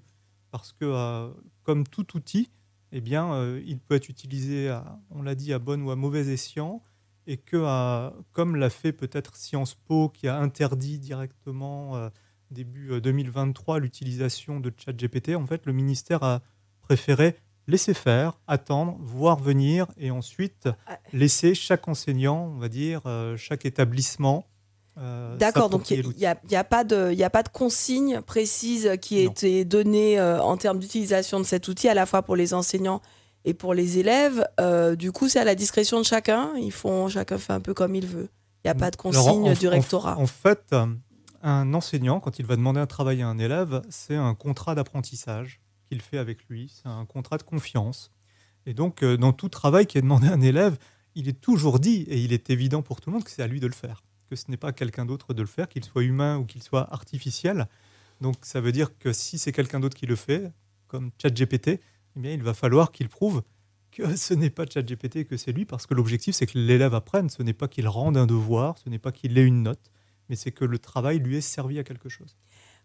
parce 0.50 0.72
que 0.72 1.34
comme 1.64 1.86
tout 1.86 2.16
outil, 2.16 2.50
eh 2.92 3.02
bien, 3.02 3.56
il 3.66 3.80
peut 3.80 3.96
être 3.96 4.10
utilisé, 4.10 4.76
on 5.12 5.22
l'a 5.22 5.36
dit, 5.36 5.54
à 5.54 5.60
bon 5.60 5.82
ou 5.84 5.92
à 5.92 5.96
mauvais 5.96 6.28
escient, 6.28 6.82
et 7.28 7.38
que, 7.38 8.12
comme 8.32 8.56
l'a 8.56 8.70
fait 8.70 8.92
peut-être 8.92 9.36
Sciences 9.36 9.76
Po, 9.76 10.10
qui 10.10 10.28
a 10.28 10.38
interdit 10.38 11.00
directement 11.00 12.10
début 12.52 13.00
2023 13.02 13.76
euh, 13.76 13.80
l'utilisation 13.80 14.60
de 14.60 14.72
ChatGPT, 14.76 15.36
en 15.36 15.46
fait, 15.46 15.66
le 15.66 15.74
ministère 15.74 16.24
a 16.24 16.42
préféré 16.82 17.36
laisser 17.68 17.94
faire, 17.94 18.40
attendre, 18.48 18.98
voir 19.00 19.38
venir 19.38 19.88
et 19.98 20.12
ensuite 20.12 20.70
ah. 20.88 21.00
laisser 21.14 21.54
chaque 21.54 21.88
enseignant, 21.88 22.52
on 22.56 22.58
va 22.58 22.70
dire, 22.70 23.02
euh, 23.06 23.38
chaque 23.38 23.66
établissement. 23.66 24.48
Euh, 25.00 25.38
D'accord, 25.38 25.70
donc 25.70 25.90
il 25.92 26.06
n'y 26.18 26.26
a, 26.26 26.38
a, 26.52 26.64
pas 26.64 26.84
de, 26.84 27.22
a 27.22 27.30
pas 27.30 27.44
de 27.44 27.50
consigne 27.50 28.22
précise 28.22 28.92
qui 29.02 29.20
a 29.20 29.24
été 29.24 29.64
donnée 29.66 30.22
en 30.22 30.58
termes 30.58 30.80
d'utilisation 30.80 31.40
de 31.40 31.46
cet 31.46 31.68
outil, 31.68 31.88
à 31.88 31.94
la 31.94 32.06
fois 32.06 32.22
pour 32.22 32.36
les 32.36 32.54
enseignants 32.54 33.02
et 33.46 33.54
pour 33.54 33.74
les 33.74 33.98
élèves. 34.00 34.46
du 34.98 35.12
coup, 35.12 35.30
c'est 35.30 35.40
à 35.40 35.46
la 35.46 35.56
discrétion 35.56 36.00
de 36.00 36.06
chacun. 36.06 36.52
Ils 36.58 36.74
font, 36.74 37.08
chacun 37.08 37.38
fait 37.38 37.54
un 37.54 37.62
peu 37.62 37.74
comme 37.74 37.96
il 37.96 38.06
veut. 38.06 38.30
Il 38.64 38.68
n'y 38.68 38.72
a 38.72 38.76
pas 38.76 38.92
de 38.92 38.98
consigne 38.98 39.54
du 39.54 39.70
rectorat. 39.70 40.18
en 40.18 40.28
fait, 40.28 40.76
un 41.42 41.74
enseignant, 41.74 42.20
quand 42.20 42.40
il 42.40 42.46
va 42.46 42.56
demander 42.56 42.80
un 42.80 42.88
travail 42.88 43.22
à 43.22 43.28
un 43.28 43.38
élève, 43.38 43.82
c'est 43.90 44.16
un 44.16 44.36
contrat 44.36 44.76
d'apprentissage 44.76 45.62
qu'il 45.88 46.02
fait 46.02 46.18
avec 46.18 46.48
lui, 46.50 46.72
c'est 46.74 46.90
un 46.90 47.06
contrat 47.06 47.38
de 47.38 47.44
confiance. 47.44 48.12
Et 48.66 48.74
donc, 48.74 49.04
euh, 49.04 49.18
dans 49.18 49.34
tout 49.34 49.50
travail 49.50 49.88
qui 49.88 49.98
est 49.98 50.02
demandé 50.02 50.28
à 50.28 50.34
un 50.34 50.42
élève, 50.42 50.78
il 51.16 51.28
est 51.28 51.40
toujours 51.40 51.80
dit, 51.80 52.02
et 52.08 52.20
il 52.20 52.34
est 52.34 52.50
évident 52.50 52.82
pour 52.82 53.02
tout 53.02 53.10
le 53.10 53.16
monde, 53.16 53.24
que 53.24 53.32
c'est 53.32 53.42
à 53.42 53.48
lui 53.48 53.60
de 53.60 53.68
le 53.68 53.74
faire, 53.74 54.04
que 54.30 54.36
ce 54.36 54.46
n'est 54.50 54.58
pas 54.58 54.72
quelqu'un 54.72 55.06
d'autre 55.06 55.34
de 55.34 55.42
le 55.42 55.48
faire, 55.48 55.68
qu'il 55.68 55.84
soit 55.84 56.04
humain 56.04 56.38
ou 56.38 56.46
qu'il 56.46 56.62
soit 56.62 56.92
artificiel. 56.94 57.68
Donc, 58.22 58.36
ça 58.44 58.62
veut 58.62 58.72
dire 58.72 58.98
que 58.98 59.12
si 59.12 59.38
c'est 59.38 59.52
quelqu'un 59.52 59.80
d'autre 59.80 59.98
qui 59.98 60.06
le 60.06 60.16
fait, 60.16 60.52
comme 60.88 61.12
ChatGPT, 61.22 61.68
eh 61.70 61.80
bien, 62.20 62.32
il 62.32 62.44
va 62.44 62.54
falloir 62.54 62.92
qu'il 62.92 63.10
prouve 63.10 63.42
que 63.92 64.16
ce 64.16 64.34
n'est 64.34 64.50
pas 64.50 64.66
ChatGPT, 64.66 65.26
que 65.26 65.38
c'est 65.38 65.52
lui, 65.52 65.66
parce 65.66 65.88
que 65.88 65.94
l'objectif, 65.94 66.36
c'est 66.36 66.46
que 66.46 66.58
l'élève 66.58 66.94
apprenne. 66.94 67.30
Ce 67.30 67.42
n'est 67.42 67.54
pas 67.54 67.68
qu'il 67.68 67.88
rende 67.88 68.18
un 68.18 68.28
devoir, 68.28 68.78
ce 68.78 68.90
n'est 68.90 69.00
pas 69.00 69.12
qu'il 69.12 69.38
ait 69.38 69.46
une 69.46 69.64
note, 69.64 69.92
mais 70.30 70.36
c'est 70.36 70.52
que 70.52 70.66
le 70.66 70.78
travail 70.78 71.20
lui 71.20 71.38
ait 71.38 71.42
servi 71.42 71.80
à 71.80 71.84
quelque 71.84 72.10
chose. 72.10 72.36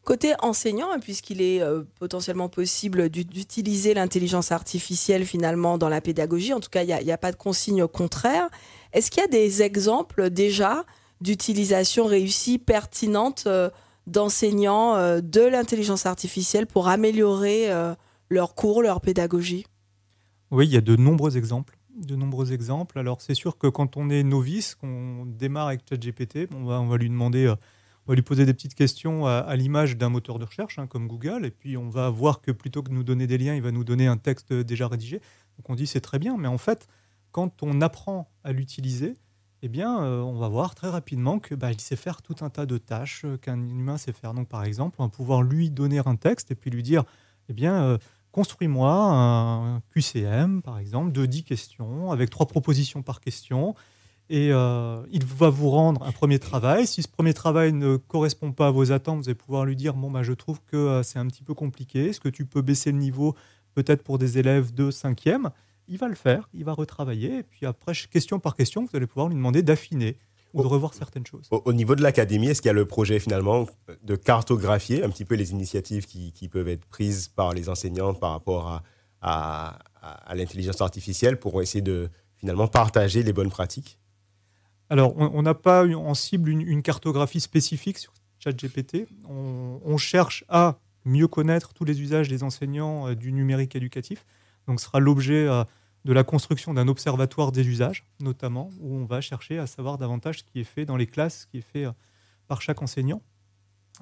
Côté 0.05 0.35
enseignant, 0.41 0.89
hein, 0.93 0.99
puisqu'il 1.01 1.41
est 1.41 1.63
euh, 1.63 1.83
potentiellement 1.99 2.51
possible 2.51 3.09
d'utiliser 3.09 3.95
l'intelligence 3.95 4.53
artificielle 4.53 5.25
finalement 5.25 5.79
dans 5.79 5.89
la 5.89 6.03
pédagogie, 6.03 6.53
en 6.53 6.61
tout 6.61 6.69
cas, 6.69 6.83
il 6.83 7.05
n'y 7.05 7.13
a, 7.13 7.19
pas 7.19 7.33
de 7.33 7.37
consigne 7.37 7.87
contraire, 7.87 8.51
est-ce 8.93 9.11
qu'il 9.11 9.23
y 9.23 9.25
a 9.25 9.29
des 9.29 9.63
exemples 9.63 10.29
déjà 10.29 10.85
d'utilisation 11.25 12.05
réussie, 12.05 12.59
pertinente 12.59 13.45
euh, 13.47 13.71
d'enseignants 14.07 14.95
euh, 14.95 15.23
de 15.23 15.41
l'intelligence 15.41 16.05
artificielle 16.05 16.67
pour 16.67 16.89
améliorer 16.89 17.71
leurs 18.29 18.55
cours, 18.55 18.83
leur 18.83 19.01
pédagogie 19.01 19.67
Oui, 20.51 20.67
il 20.67 20.73
y 20.73 20.77
a 20.77 20.83
de 20.83 20.97
nombreux 20.97 21.37
exemples. 21.37 21.79
De 21.97 22.15
nombreux 22.15 22.53
exemples. 22.53 22.99
Alors, 22.99 23.23
c'est 23.23 23.35
sûr 23.35 23.57
que 23.57 23.69
quand 23.69 23.97
on 23.97 24.11
est 24.11 24.23
novice, 24.23 24.75
qu'on 24.75 25.25
démarre 25.27 25.69
avec 25.69 25.83
ChatGPT, 25.89 26.49
on 26.55 26.65
va, 26.65 26.81
on 26.81 26.89
va 26.89 26.97
lui 26.97 27.09
demander 27.09 27.55
on 28.07 28.13
va 28.13 28.17
lui 28.17 28.23
poser 28.23 28.45
des 28.45 28.53
petites 28.53 28.75
questions 28.75 29.27
à, 29.27 29.57
l'image 29.57 29.97
d'un 29.97 30.11
moteur 30.11 30.39
de 30.39 30.45
recherche 30.45 30.79
hein, 30.79 30.87
comme 30.87 31.09
Google, 31.09 31.47
et 31.47 31.51
puis 31.51 31.79
on 31.79 31.89
va 31.89 32.11
voir 32.11 32.43
que 32.43 32.51
plutôt 32.51 32.83
que 32.83 32.91
de 32.91 32.95
nous 32.95 33.05
donner 33.05 33.27
des 33.27 33.39
liens, 33.39 33.55
il 33.55 33.63
va 33.63 33.71
nous 33.71 33.85
donner 33.85 34.07
un 34.07 34.19
texte 34.19 34.53
déjà 34.53 34.89
rédigé. 34.89 35.21
Donc 35.57 35.71
on 35.71 35.75
dit 35.75 35.87
c'est 35.87 36.03
très 36.03 36.19
bien, 36.19 36.37
mais 36.37 36.49
en 36.49 36.59
fait, 36.59 36.87
quand 37.33 37.63
on 37.63 37.81
apprend 37.81 38.31
à 38.43 38.53
l'utiliser, 38.53 39.15
eh 39.67 39.69
bien, 39.69 40.03
euh, 40.03 40.21
on 40.21 40.35
va 40.35 40.49
voir 40.49 40.75
très 40.75 40.91
rapidement 40.91 41.39
que 41.39 41.55
bah, 41.55 41.71
sait 41.79 41.97
faire 41.97 42.21
tout 42.21 42.37
un 42.43 42.51
tas 42.51 42.67
de 42.67 42.77
tâches 42.77 43.23
euh, 43.25 43.39
qu'un 43.39 43.57
humain 43.57 43.97
sait 43.97 44.13
faire. 44.13 44.35
Donc, 44.35 44.47
par 44.47 44.63
exemple, 44.63 44.97
on 44.99 45.05
va 45.05 45.09
pouvoir 45.09 45.43
lui 45.43 45.71
donner 45.71 46.03
un 46.05 46.17
texte 46.17 46.51
et 46.51 46.55
puis 46.55 46.71
lui 46.71 46.83
dire, 46.83 47.05
eh 47.49 47.55
bien, 47.55 47.83
euh, 47.83 47.99
construis-moi 48.31 48.93
un 48.93 49.81
QCM, 49.95 50.61
par 50.61 50.79
exemple, 50.79 51.13
de 51.13 51.25
10 51.25 51.45
questions, 51.45 52.13
avec 52.13 52.29
trois 52.29 52.45
propositions 52.45 53.03
par 53.03 53.21
question, 53.21 53.75
et 54.29 54.49
il 54.49 55.25
va 55.25 55.49
vous 55.49 55.71
rendre 55.71 56.03
un 56.03 56.13
premier 56.13 56.39
travail. 56.39 56.87
Si 56.87 57.03
ce 57.03 57.09
premier 57.09 57.33
travail 57.33 57.73
ne 57.73 57.97
correspond 57.97 58.53
pas 58.53 58.69
à 58.69 58.71
vos 58.71 58.93
attentes, 58.93 59.19
vous 59.19 59.29
allez 59.29 59.35
pouvoir 59.35 59.65
lui 59.65 59.77
dire 59.77 59.95
Bon, 59.95 60.11
bah, 60.11 60.23
je 60.23 60.33
trouve 60.33 60.61
que 60.63 61.03
c'est 61.03 61.19
un 61.19 61.27
petit 61.27 61.43
peu 61.43 61.55
compliqué. 61.55 62.09
Est-ce 62.09 62.21
que 62.21 62.31
tu 62.31 62.45
peux 62.45 62.63
baisser 62.63 62.91
le 62.91 62.99
niveau 62.99 63.35
peut-être 63.75 64.03
pour 64.03 64.19
des 64.19 64.39
élèves 64.39 64.75
de 64.75 64.91
5e 64.91 65.51
Il 65.89 65.99
va 65.99 66.09
le 66.09 66.15
faire, 66.15 66.49
il 66.55 66.65
va 66.65 66.73
retravailler. 66.73 67.39
Et 67.39 67.43
puis 67.43 67.67
après, 67.67 67.93
question 68.11 68.39
par 68.39 68.57
question, 68.57 68.85
vous 68.85 68.97
allez 68.97 69.07
pouvoir 69.07 69.29
lui 69.29 69.35
demander 69.35 69.63
d'affiner 69.63 70.19
ou 70.53 70.63
de 70.63 70.67
revoir 70.69 70.95
certaines 70.95 71.27
choses. 71.27 71.49
Au, 71.51 71.73
niveau 71.73 71.97
de 71.97 72.03
l'académie, 72.03 72.47
est-ce 72.47 72.63
qu'il 72.63 72.69
y 72.69 72.71
a 72.71 72.75
le 72.75 72.87
projet 72.87 73.19
finalement 73.19 73.67
de 74.03 74.15
cartographier 74.15 75.03
un 75.03 75.11
petit 75.11 75.25
peu 75.25 75.35
les 75.35 75.51
initiatives 75.51 76.07
qui, 76.07 76.49
peuvent 76.49 76.69
être 76.69 76.87
prises 76.87 77.27
par 77.27 77.53
les 77.53 77.69
enseignants 77.69 78.15
par 78.15 78.31
rapport 78.31 78.83
à, 79.21 79.79
à 80.01 80.35
l'intelligence 80.37 80.81
artificielle 80.81 81.41
pour 81.41 81.61
essayer 81.61 81.83
de 81.83 82.09
finalement 82.37 82.69
partager 82.69 83.23
les 83.23 83.33
bonnes 83.33 83.51
pratiques? 83.51 83.99
Alors, 84.91 85.17
on 85.17 85.43
n'a 85.43 85.55
pas 85.55 85.87
en 85.87 86.15
cible 86.15 86.51
une, 86.51 86.83
cartographie 86.83 87.41
spécifique 87.41 87.99
sur 87.99 88.13
ChatGPT. 88.39 89.07
On, 89.29 89.81
on 89.83 89.97
cherche 89.97 90.45
à 90.49 90.79
mieux 91.05 91.27
connaître 91.27 91.73
tous 91.73 91.85
les 91.85 92.03
usages 92.03 92.29
des 92.29 92.43
enseignants 92.43 93.09
euh, 93.09 93.15
du 93.15 93.33
numérique 93.33 93.77
éducatif. 93.77 94.27
Donc, 94.67 94.81
ce 94.81 94.87
sera 94.87 95.01
l'objet 95.01 95.47
euh, 95.47 95.65
de 96.05 96.13
la 96.13 96.25
construction 96.25 96.75
d'un 96.75 96.89
observatoire 96.89 97.53
des 97.53 97.67
usages, 97.67 98.07
notamment, 98.21 98.71
où 98.81 98.95
on 98.95 99.05
va 99.05 99.21
chercher 99.21 99.59
à 99.59 99.67
savoir 99.67 99.99
davantage 99.99 100.41
ce 100.41 100.45
qui 100.45 100.61
est 100.61 100.65
fait 100.65 100.85
dans 100.85 100.97
les 100.97 101.07
classes, 101.07 101.43
ce 101.43 101.47
qui 101.47 101.59
est 101.59 101.73
fait 101.73 101.87
euh, 101.87 101.93
par 102.49 102.63
chaque 102.63 102.83
enseignant. 102.83 103.23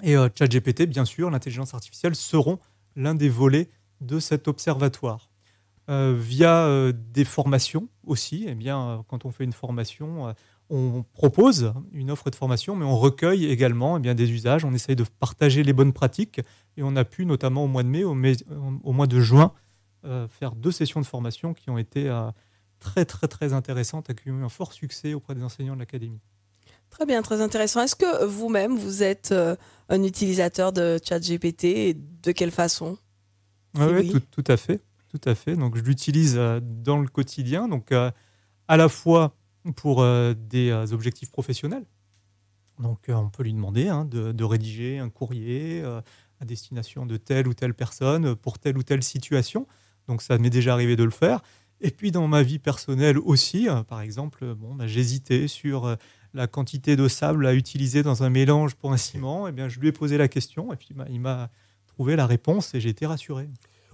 Et 0.02 0.14
ChatGPT, 0.14 0.85
bien 0.85 1.04
sûr, 1.04 1.28
l'intelligence 1.31 1.75
artificielle 1.75 2.14
seront 2.14 2.59
l'un 2.97 3.14
des 3.14 3.28
volets 3.28 3.69
de 4.00 4.21
cet 4.21 4.49
observatoire. 4.49 5.31
via 5.87 6.92
des 6.92 7.26
formations 7.26 7.88
aussi, 8.07 8.47
eh 8.49 8.54
bien, 8.54 9.04
quand 9.09 9.26
on 9.26 9.31
fait 9.31 9.45
une 9.45 9.52
formation, 9.52 10.35
on 10.73 11.04
propose 11.12 11.75
une 11.92 12.11
offre 12.11 12.31
de 12.31 12.35
formation, 12.35 12.75
mais 12.75 12.87
on 12.87 12.97
recueille 12.97 13.45
également 13.45 13.99
eh 13.99 14.00
bien, 14.00 14.14
des 14.14 14.33
usages, 14.33 14.64
on 14.64 14.73
essaye 14.73 14.97
de 14.97 15.04
partager 15.21 15.62
les 15.62 15.75
bonnes 15.75 15.92
pratiques, 15.92 16.40
et 16.78 16.83
on 16.83 16.97
a 16.97 17.04
pu 17.04 17.26
notamment 17.26 17.64
au 17.64 17.69
mois 17.69 17.83
de 17.83 17.88
mai, 17.88 18.04
au, 18.04 18.14
mois 18.92 19.07
de 19.07 19.21
juin, 19.21 19.52
euh, 19.52 19.59
faire 20.28 20.54
deux 20.54 20.73
sessions 20.73 21.00
de 21.00 21.06
formation 21.06 21.54
qui 21.54 21.71
ont 21.71 21.78
été 21.78 22.09
euh, 22.09 22.30
très 22.78 23.04
très 23.04 23.28
très 23.28 23.52
intéressantes, 23.52 24.12
qui 24.14 24.30
ont 24.30 24.40
eu 24.40 24.44
un 24.44 24.49
fort 24.49 24.73
succès 24.73 25.14
auprès 25.14 25.35
des 25.35 25.42
enseignants 25.42 25.75
de 25.75 25.80
l'académie. 25.80 26.21
Très 26.90 27.06
bien, 27.06 27.23
très 27.23 27.40
intéressant. 27.40 27.82
Est-ce 27.82 27.97
que 27.97 28.25
vous-même, 28.26 28.76
vous 28.76 29.02
êtes 29.02 29.32
euh, 29.32 29.56
un 29.88 30.02
utilisateur 30.02 30.73
de 30.73 30.99
ChatGPT 31.02 31.64
et 31.64 31.94
de 31.94 32.32
quelle 32.32 32.50
façon? 32.50 32.99
Oui, 33.78 34.11
Tout, 34.11 34.21
tout, 34.42 34.52
à 34.52 34.59
fait. 34.59 34.82
Tout 35.09 35.21
à 35.25 35.35
fait. 35.35 35.56
Donc, 35.56 35.76
je 35.76 35.82
l'utilise 35.82 36.35
dans 36.35 36.99
le 36.99 37.09
quotidien. 37.09 37.66
Donc, 37.66 37.92
à 37.92 38.76
la 38.76 38.88
fois 38.90 39.35
pour 39.71 40.02
euh, 40.02 40.35
des 40.35 40.71
euh, 40.71 40.92
objectifs 40.92 41.30
professionnels. 41.30 41.85
Donc 42.78 43.09
euh, 43.09 43.14
on 43.14 43.30
peut 43.30 43.44
lui 43.44 43.52
demander 43.52 43.88
hein, 43.88 44.04
de, 44.04 44.44
rédiger 44.44 44.99
un 44.99 45.09
courrier 45.09 45.85
à 46.40 46.44
destination 46.44 47.06
de 47.06 47.16
telle 47.16 47.47
ou 47.47 47.54
telle 47.54 47.75
personne 47.75 48.35
pour 48.35 48.59
telle 48.59 48.76
ou 48.76 48.82
telle 48.82 49.02
situation. 49.02 49.68
Donc 50.09 50.23
ça 50.23 50.38
m'est 50.38 50.50
déjà 50.50 50.73
arrivé 50.73 50.97
de 50.97 51.04
le 51.04 51.11
faire. 51.11 51.40
Et 51.80 51.90
puis 51.90 52.12
dans 52.12 52.28
ma 52.28 52.42
vie 52.42 52.59
personnelle 52.59 53.18
aussi, 53.18 53.68
par 53.88 54.00
exemple, 54.00 54.54
bon, 54.54 54.75
bah, 54.75 54.87
j'hésitais 54.87 55.49
sur 55.49 55.97
la 56.35 56.47
quantité 56.47 56.97
de 56.97 57.09
sable 57.09 57.47
à 57.47 57.54
utiliser 57.54 58.02
dans 58.02 58.23
un 58.23 58.30
mélange 58.30 58.75
pour 58.75 58.92
un 58.92 58.97
ciment. 58.97 59.47
Et 59.47 59.50
eh 59.50 59.52
bien, 59.52 59.68
je 59.68 59.80
lui 59.80 59.88
ai 59.88 59.92
posé 59.92 60.16
la 60.16 60.28
question 60.28 60.73
et 60.73 60.76
puis 60.76 60.94
bah, 60.94 61.06
il 61.11 61.21
m'a 61.21 61.50
trouvé 61.87 62.16
la 62.16 62.26
réponse 62.26 62.75
et 62.75 62.80
j'ai 62.80 62.88
été 62.88 63.06
rassuré. 63.06 63.49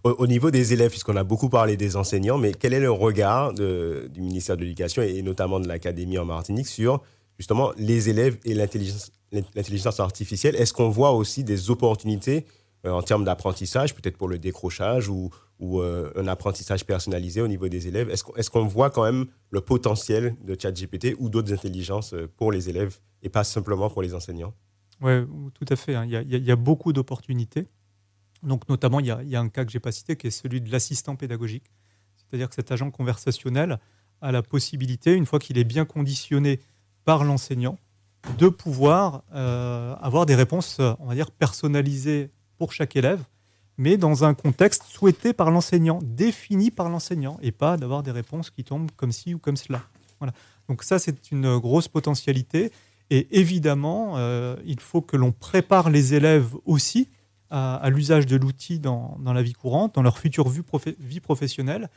Au, 0.04 0.26
niveau 0.28 0.50
des 0.50 0.72
élèves, 0.72 0.90
puisqu'on 0.90 1.16
a 1.16 1.24
beaucoup 1.24 1.48
parlé 1.48 1.76
des 1.76 1.96
enseignants, 1.96 2.38
mais 2.38 2.52
quel 2.52 2.72
est 2.72 2.80
le 2.80 2.90
regard 2.90 3.52
du 3.52 4.20
ministère 4.20 4.56
de 4.56 4.62
l'Éducation 4.62 5.02
et, 5.02 5.22
notamment 5.22 5.58
de 5.58 5.66
l'Académie 5.66 6.18
en 6.18 6.24
Martinique 6.24 6.68
sur 6.68 7.02
justement 7.36 7.72
les 7.76 8.08
élèves 8.08 8.38
et 8.44 8.54
l'intelligence 8.54 10.00
artificielle? 10.00 10.54
Est-ce 10.54 10.72
qu'on 10.72 10.88
voit 10.88 11.12
aussi 11.12 11.42
des 11.42 11.70
opportunités 11.70 12.46
euh, 12.86 12.90
en 12.90 13.02
termes 13.02 13.24
d'apprentissage, 13.24 13.92
peut-être 13.94 14.16
pour 14.16 14.28
le 14.28 14.38
décrochage 14.38 15.08
ou, 15.08 15.30
euh, 15.60 16.12
un 16.14 16.28
apprentissage 16.28 16.86
personnalisé 16.86 17.40
au 17.40 17.48
niveau 17.48 17.68
des 17.68 17.88
élèves? 17.88 18.10
Est-ce 18.10 18.50
qu'on 18.50 18.66
voit 18.66 18.90
quand 18.90 19.04
même 19.04 19.26
le 19.50 19.60
potentiel 19.60 20.36
de 20.44 20.56
ChatGPT 20.60 21.16
ou 21.18 21.28
d'autres 21.28 21.52
intelligences 21.52 22.14
euh, 22.14 22.30
pour 22.36 22.52
les 22.52 22.68
élèves 22.68 22.98
et 23.22 23.28
pas 23.28 23.44
simplement 23.44 23.90
pour 23.90 24.02
les 24.02 24.14
enseignants? 24.14 24.54
Oui, 25.00 25.12
tout 25.54 25.66
à 25.68 25.76
fait. 25.76 25.94
Hein. 25.94 26.04
Il 26.06 26.46
y, 26.46 26.50
a 26.50 26.56
beaucoup 26.56 26.92
d'opportunités. 26.92 27.66
Donc, 28.42 28.68
notamment, 28.68 29.00
il 29.00 29.06
y, 29.06 29.10
a, 29.10 29.40
un 29.40 29.48
cas 29.48 29.64
que 29.64 29.70
je 29.70 29.76
n'ai 29.76 29.80
pas 29.80 29.92
cité 29.92 30.16
qui 30.16 30.26
est 30.26 30.30
celui 30.30 30.60
de 30.60 30.70
l'assistant 30.70 31.14
pédagogique. 31.14 31.70
C'est-à-dire 32.16 32.48
que 32.48 32.54
cet 32.56 32.72
agent 32.72 32.90
conversationnel 32.90 33.78
a 34.20 34.32
la 34.32 34.42
possibilité, 34.42 35.14
une 35.14 35.26
fois 35.26 35.38
qu'il 35.38 35.56
est 35.56 35.64
bien 35.64 35.84
conditionné 35.84 36.60
par 37.04 37.22
l'enseignant, 37.24 37.78
de 38.38 38.48
pouvoir 38.48 39.22
euh, 39.34 39.94
avoir 40.00 40.26
des 40.26 40.34
réponses, 40.34 40.80
on 40.98 41.06
va 41.06 41.14
dire, 41.14 41.30
personnalisées 41.30 42.30
pour 42.56 42.72
chaque 42.72 42.96
élève, 42.96 43.22
mais 43.78 43.96
dans 43.96 44.24
un 44.24 44.34
contexte 44.34 44.82
souhaité 44.84 45.32
par 45.32 45.50
l'enseignant, 45.50 46.00
défini 46.02 46.70
par 46.70 46.88
l'enseignant, 46.88 47.38
et 47.40 47.52
pas 47.52 47.76
d'avoir 47.76 48.02
des 48.02 48.10
réponses 48.10 48.50
qui 48.50 48.64
tombent 48.64 48.90
comme 48.96 49.12
ci 49.12 49.34
ou 49.34 49.38
comme 49.38 49.56
cela. 49.56 49.82
Voilà. 50.18 50.34
Donc 50.68 50.82
ça, 50.82 50.98
c'est 50.98 51.30
une 51.30 51.56
grosse 51.58 51.88
potentialité. 51.88 52.72
Et 53.10 53.38
évidemment, 53.38 54.14
euh, 54.16 54.56
il 54.66 54.80
faut 54.80 55.00
que 55.00 55.16
l'on 55.16 55.32
prépare 55.32 55.90
les 55.90 56.14
élèves 56.14 56.54
aussi 56.66 57.08
à, 57.50 57.88
l'usage 57.88 58.26
de 58.26 58.36
l'outil 58.36 58.78
dans, 58.78 59.16
la 59.24 59.42
vie 59.42 59.54
courante, 59.54 59.94
dans 59.94 60.02
leur 60.02 60.18
future 60.18 60.50
vie, 60.50 61.20
professionnelle. 61.20 61.88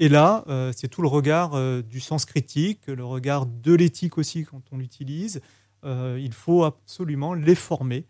Et 0.00 0.08
là, 0.08 0.42
euh, 0.48 0.72
c'est 0.74 0.88
tout 0.88 1.00
le 1.00 1.06
regard 1.06 1.54
euh, 1.54 1.80
du 1.80 2.00
sens 2.00 2.24
critique, 2.24 2.88
le 2.88 3.04
regard 3.04 3.46
de 3.46 3.72
l'éthique 3.72 4.18
aussi 4.18 4.44
quand 4.44 4.62
on 4.72 4.78
l'utilise. 4.78 5.40
Il 5.84 6.32
faut 6.32 6.64
absolument 6.64 7.32
les 7.32 7.54
former, 7.54 8.06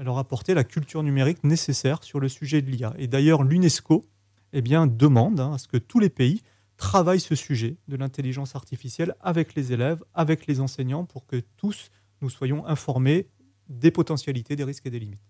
leur 0.00 0.18
apporter 0.18 0.54
la 0.54 0.64
culture 0.64 1.02
numérique 1.02 1.44
nécessaire 1.44 2.02
sur 2.02 2.20
le 2.20 2.28
sujet 2.28 2.62
de 2.62 2.70
l'IA. 2.70 2.94
Et 2.98 3.06
d'ailleurs, 3.06 3.44
l'UNESCO 3.44 4.04
eh 4.52 4.62
bien, 4.62 4.86
demande 4.86 5.40
hein, 5.40 5.54
à 5.54 5.58
ce 5.58 5.68
que 5.68 5.76
tous 5.76 5.98
les 5.98 6.10
pays 6.10 6.42
travaillent 6.76 7.20
ce 7.20 7.34
sujet 7.34 7.76
de 7.88 7.96
l'intelligence 7.96 8.56
artificielle 8.56 9.14
avec 9.20 9.54
les 9.54 9.72
élèves, 9.72 10.02
avec 10.14 10.46
les 10.46 10.60
enseignants, 10.60 11.04
pour 11.04 11.26
que 11.26 11.42
tous 11.56 11.90
nous 12.20 12.30
soyons 12.30 12.66
informés 12.66 13.28
des 13.68 13.90
potentialités, 13.90 14.56
des 14.56 14.64
risques 14.64 14.86
et 14.86 14.90
des 14.90 14.98
limites. 14.98 15.20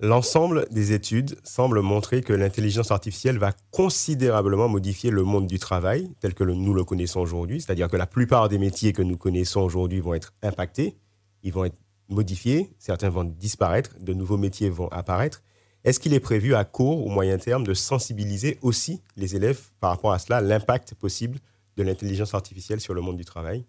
L'ensemble 0.00 0.66
des 0.70 0.92
études 0.92 1.38
semble 1.44 1.80
montrer 1.80 2.22
que 2.22 2.32
l'intelligence 2.32 2.90
artificielle 2.90 3.38
va 3.38 3.52
considérablement 3.70 4.68
modifier 4.68 5.10
le 5.10 5.22
monde 5.22 5.46
du 5.46 5.60
travail 5.60 6.10
tel 6.18 6.34
que 6.34 6.42
nous 6.42 6.74
le 6.74 6.82
connaissons 6.82 7.20
aujourd'hui, 7.20 7.60
c'est-à-dire 7.60 7.88
que 7.88 7.96
la 7.96 8.08
plupart 8.08 8.48
des 8.48 8.58
métiers 8.58 8.92
que 8.92 9.02
nous 9.02 9.16
connaissons 9.16 9.60
aujourd'hui 9.60 10.00
vont 10.00 10.14
être 10.14 10.34
impactés, 10.42 10.96
ils 11.44 11.52
vont 11.52 11.64
être 11.64 11.76
modifiés, 12.12 12.74
certains 12.78 13.08
vont 13.08 13.24
disparaître, 13.24 13.96
de 14.00 14.12
nouveaux 14.12 14.36
métiers 14.36 14.70
vont 14.70 14.88
apparaître. 14.88 15.42
Est-ce 15.84 15.98
qu'il 15.98 16.14
est 16.14 16.20
prévu 16.20 16.54
à 16.54 16.64
court 16.64 17.04
ou 17.04 17.10
moyen 17.10 17.38
terme 17.38 17.64
de 17.64 17.74
sensibiliser 17.74 18.58
aussi 18.62 19.02
les 19.16 19.34
élèves 19.34 19.60
par 19.80 19.90
rapport 19.90 20.12
à 20.12 20.18
cela, 20.18 20.40
l'impact 20.40 20.94
possible 20.94 21.38
de 21.76 21.82
l'intelligence 21.82 22.34
artificielle 22.34 22.80
sur 22.80 22.94
le 22.94 23.00
monde 23.00 23.16
du 23.16 23.24
travail? 23.24 23.66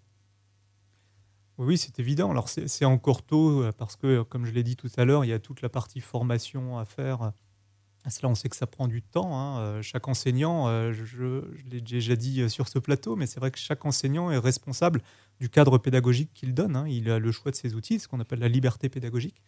Oui, 1.57 1.77
c'est 1.77 1.99
évident. 1.99 2.31
Alors 2.31 2.49
c'est 2.49 2.85
encore 2.85 3.23
tôt 3.23 3.61
euh, 3.61 3.71
parce 3.71 3.95
que, 3.95 4.23
comme 4.23 4.45
je 4.45 4.51
l'ai 4.51 4.63
dit 4.63 4.75
tout 4.75 4.89
à 4.97 5.05
l'heure, 5.05 5.23
il 5.23 5.29
y 5.29 5.33
a 5.33 5.39
toute 5.39 5.61
la 5.61 5.69
partie 5.69 6.01
formation 6.01 6.77
à 6.77 6.85
faire 6.85 7.31
Cela, 8.09 8.29
on 8.29 8.35
sait 8.35 8.49
que 8.49 8.55
ça 8.55 8.67
prend 8.67 8.87
du 8.87 9.01
temps. 9.01 9.37
hein. 9.39 9.59
Euh, 9.61 9.81
Chaque 9.81 10.07
enseignant, 10.09 10.67
euh, 10.67 10.91
je, 10.91 11.41
l'ai 11.71 11.79
déjà 11.79 12.15
dit 12.17 12.41
euh, 12.41 12.49
sur 12.49 12.67
ce 12.67 12.77
plateau, 12.79 13.15
mais 13.15 13.25
c'est 13.27 13.39
vrai 13.39 13.49
que 13.49 13.57
chaque 13.57 13.85
enseignant 13.85 14.29
est 14.29 14.37
responsable 14.37 15.01
du 15.39 15.49
cadre 15.49 15.77
pédagogique 15.77 16.29
qu'il 16.33 16.53
donne. 16.53 16.75
hein. 16.75 16.85
Il 16.87 17.09
a 17.09 17.19
le 17.19 17.31
choix 17.31 17.51
de 17.51 17.55
ses 17.55 17.75
outils, 17.75 17.99
ce 17.99 18.07
qu'on 18.09 18.19
appelle 18.19 18.39
la 18.39 18.49
liberté 18.49 18.89
pédagogique. 18.89 19.41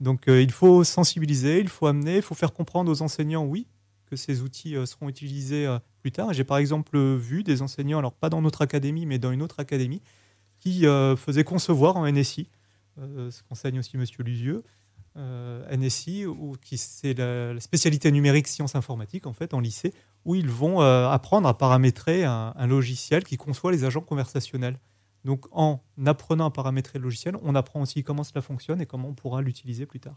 Donc 0.00 0.24
il 0.26 0.50
faut 0.50 0.82
sensibiliser, 0.84 1.60
il 1.60 1.68
faut 1.68 1.86
amener, 1.86 2.16
il 2.16 2.22
faut 2.22 2.34
faire 2.34 2.52
comprendre 2.52 2.90
aux 2.90 3.02
enseignants, 3.02 3.44
oui, 3.44 3.68
que 4.06 4.16
ces 4.16 4.40
outils 4.40 4.74
seront 4.84 5.08
utilisés 5.08 5.68
plus 6.00 6.10
tard. 6.10 6.32
J'ai 6.32 6.42
par 6.44 6.56
exemple 6.58 6.98
vu 6.98 7.44
des 7.44 7.62
enseignants, 7.62 7.98
alors 7.98 8.12
pas 8.12 8.28
dans 8.28 8.42
notre 8.42 8.62
académie, 8.62 9.06
mais 9.06 9.18
dans 9.20 9.30
une 9.30 9.42
autre 9.42 9.60
académie, 9.60 10.02
qui 10.58 10.86
faisaient 11.16 11.44
concevoir 11.44 11.96
en 11.98 12.10
NSI, 12.10 12.48
ce 12.96 13.42
qu'enseigne 13.48 13.78
aussi 13.78 13.96
Monsieur 13.96 14.24
Lusieux, 14.24 14.64
euh, 15.16 15.76
NSI, 15.76 16.26
ou 16.26 16.54
qui 16.62 16.78
c'est 16.78 17.14
la, 17.14 17.54
la 17.54 17.60
spécialité 17.60 18.10
numérique 18.10 18.48
sciences 18.48 18.74
informatiques 18.74 19.26
en 19.26 19.32
fait 19.32 19.54
en 19.54 19.60
lycée, 19.60 19.92
où 20.24 20.34
ils 20.34 20.48
vont 20.48 20.80
euh, 20.80 21.08
apprendre 21.08 21.48
à 21.48 21.56
paramétrer 21.56 22.24
un, 22.24 22.54
un 22.56 22.66
logiciel 22.66 23.24
qui 23.24 23.36
conçoit 23.36 23.72
les 23.72 23.84
agents 23.84 24.00
conversationnels. 24.00 24.78
Donc 25.24 25.46
en 25.52 25.80
apprenant 26.06 26.46
à 26.46 26.50
paramétrer 26.50 26.98
le 26.98 27.04
logiciel, 27.04 27.36
on 27.42 27.54
apprend 27.54 27.82
aussi 27.82 28.02
comment 28.02 28.24
cela 28.24 28.42
fonctionne 28.42 28.80
et 28.80 28.86
comment 28.86 29.08
on 29.08 29.14
pourra 29.14 29.42
l'utiliser 29.42 29.86
plus 29.86 30.00
tard. 30.00 30.16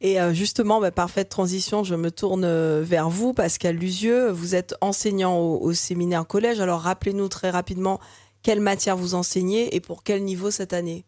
Et 0.00 0.20
euh, 0.20 0.32
justement, 0.32 0.80
bah, 0.80 0.90
parfaite 0.90 1.28
transition, 1.28 1.84
je 1.84 1.94
me 1.94 2.10
tourne 2.10 2.46
vers 2.80 3.08
vous, 3.08 3.32
Pascal 3.32 3.76
Lusieux. 3.76 4.30
Vous 4.30 4.54
êtes 4.54 4.74
enseignant 4.80 5.36
au, 5.36 5.60
au 5.60 5.72
séminaire 5.72 6.26
collège. 6.26 6.60
Alors 6.60 6.80
rappelez-nous 6.80 7.28
très 7.28 7.50
rapidement 7.50 8.00
quelle 8.44 8.60
matière 8.60 8.96
vous 8.96 9.14
enseignez 9.14 9.74
et 9.74 9.80
pour 9.80 10.04
quel 10.04 10.22
niveau 10.22 10.50
cette 10.50 10.72
année? 10.72 11.04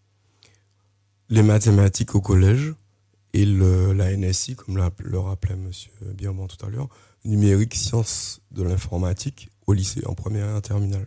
Les 1.28 1.42
mathématiques 1.42 2.14
au 2.14 2.20
collège 2.20 2.74
et 3.36 3.44
le, 3.44 3.92
la 3.92 4.16
NSI, 4.16 4.56
comme 4.56 4.76
le 4.76 5.18
rappelait 5.18 5.54
M. 5.54 5.70
Birman 6.14 6.48
tout 6.48 6.64
à 6.64 6.70
l'heure, 6.70 6.88
numérique 7.26 7.74
sciences 7.74 8.40
de 8.50 8.62
l'informatique 8.62 9.50
au 9.66 9.74
lycée, 9.74 10.00
en 10.06 10.14
première 10.14 10.48
et 10.48 10.52
en 10.54 10.60
terminale. 10.62 11.06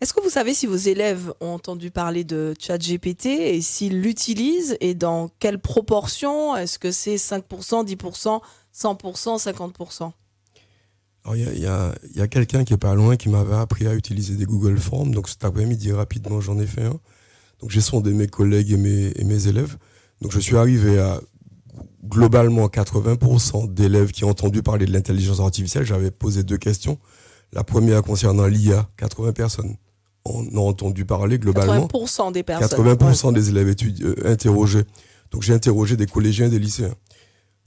Est-ce 0.00 0.14
que 0.14 0.22
vous 0.22 0.30
savez 0.30 0.54
si 0.54 0.66
vos 0.66 0.76
élèves 0.76 1.34
ont 1.40 1.48
entendu 1.48 1.90
parler 1.90 2.24
de 2.24 2.54
ChatGPT 2.58 3.26
et 3.26 3.60
s'ils 3.60 4.00
l'utilisent 4.00 4.78
et 4.80 4.94
dans 4.94 5.28
quelle 5.40 5.58
proportion? 5.58 6.56
Est-ce 6.56 6.78
que 6.78 6.90
c'est 6.90 7.16
5%, 7.16 7.84
10%, 7.84 8.40
100%, 8.74 9.52
50% 9.52 10.12
Alors, 11.24 11.36
il 11.36 11.58
y 11.58 11.66
a, 11.66 12.28
quelqu'un 12.28 12.64
qui 12.64 12.72
est 12.72 12.78
pas 12.78 12.94
loin 12.94 13.16
qui 13.16 13.28
m'avait 13.28 13.56
appris 13.56 13.86
à 13.86 13.94
utiliser 13.94 14.36
des 14.36 14.46
Google 14.46 14.78
Forms. 14.78 15.10
Donc, 15.10 15.28
cet 15.28 15.44
après-midi, 15.44 15.92
rapidement, 15.92 16.40
j'en 16.40 16.58
ai 16.58 16.66
fait 16.66 16.84
un. 16.84 16.98
Donc, 17.60 17.70
j'ai 17.70 17.82
sondé 17.82 18.14
mes 18.14 18.28
collègues 18.28 18.70
et 18.70 18.78
mes, 18.78 19.12
et 19.16 19.24
mes 19.24 19.48
élèves. 19.48 19.76
Donc, 20.22 20.32
je 20.32 20.38
suis 20.38 20.56
arrivé 20.56 20.98
à 20.98 21.20
globalement 22.04 22.66
80% 22.66 23.72
d'élèves 23.72 24.12
qui 24.12 24.24
ont 24.24 24.30
entendu 24.30 24.62
parler 24.62 24.86
de 24.86 24.92
l'intelligence 24.92 25.40
artificielle. 25.40 25.84
J'avais 25.84 26.10
posé 26.10 26.42
deux 26.42 26.56
questions. 26.58 26.98
La 27.52 27.64
première 27.64 28.02
concernant 28.02 28.46
l'IA, 28.46 28.88
80 28.98 29.32
personnes 29.32 29.76
en 30.24 30.44
ont 30.54 30.68
entendu 30.68 31.04
parler 31.04 31.38
globalement. 31.38 31.86
80% 31.86 32.32
des 32.32 32.42
personnes. 32.42 32.78
80% 32.84 33.32
des 33.32 33.48
élèves 33.48 33.68
étudi- 33.70 34.02
euh, 34.04 34.14
interrogés. 34.30 34.84
Donc 35.30 35.42
j'ai 35.42 35.54
interrogé 35.54 35.96
des 35.96 36.06
collégiens 36.06 36.46
et 36.46 36.50
des 36.50 36.58
lycéens. 36.58 36.94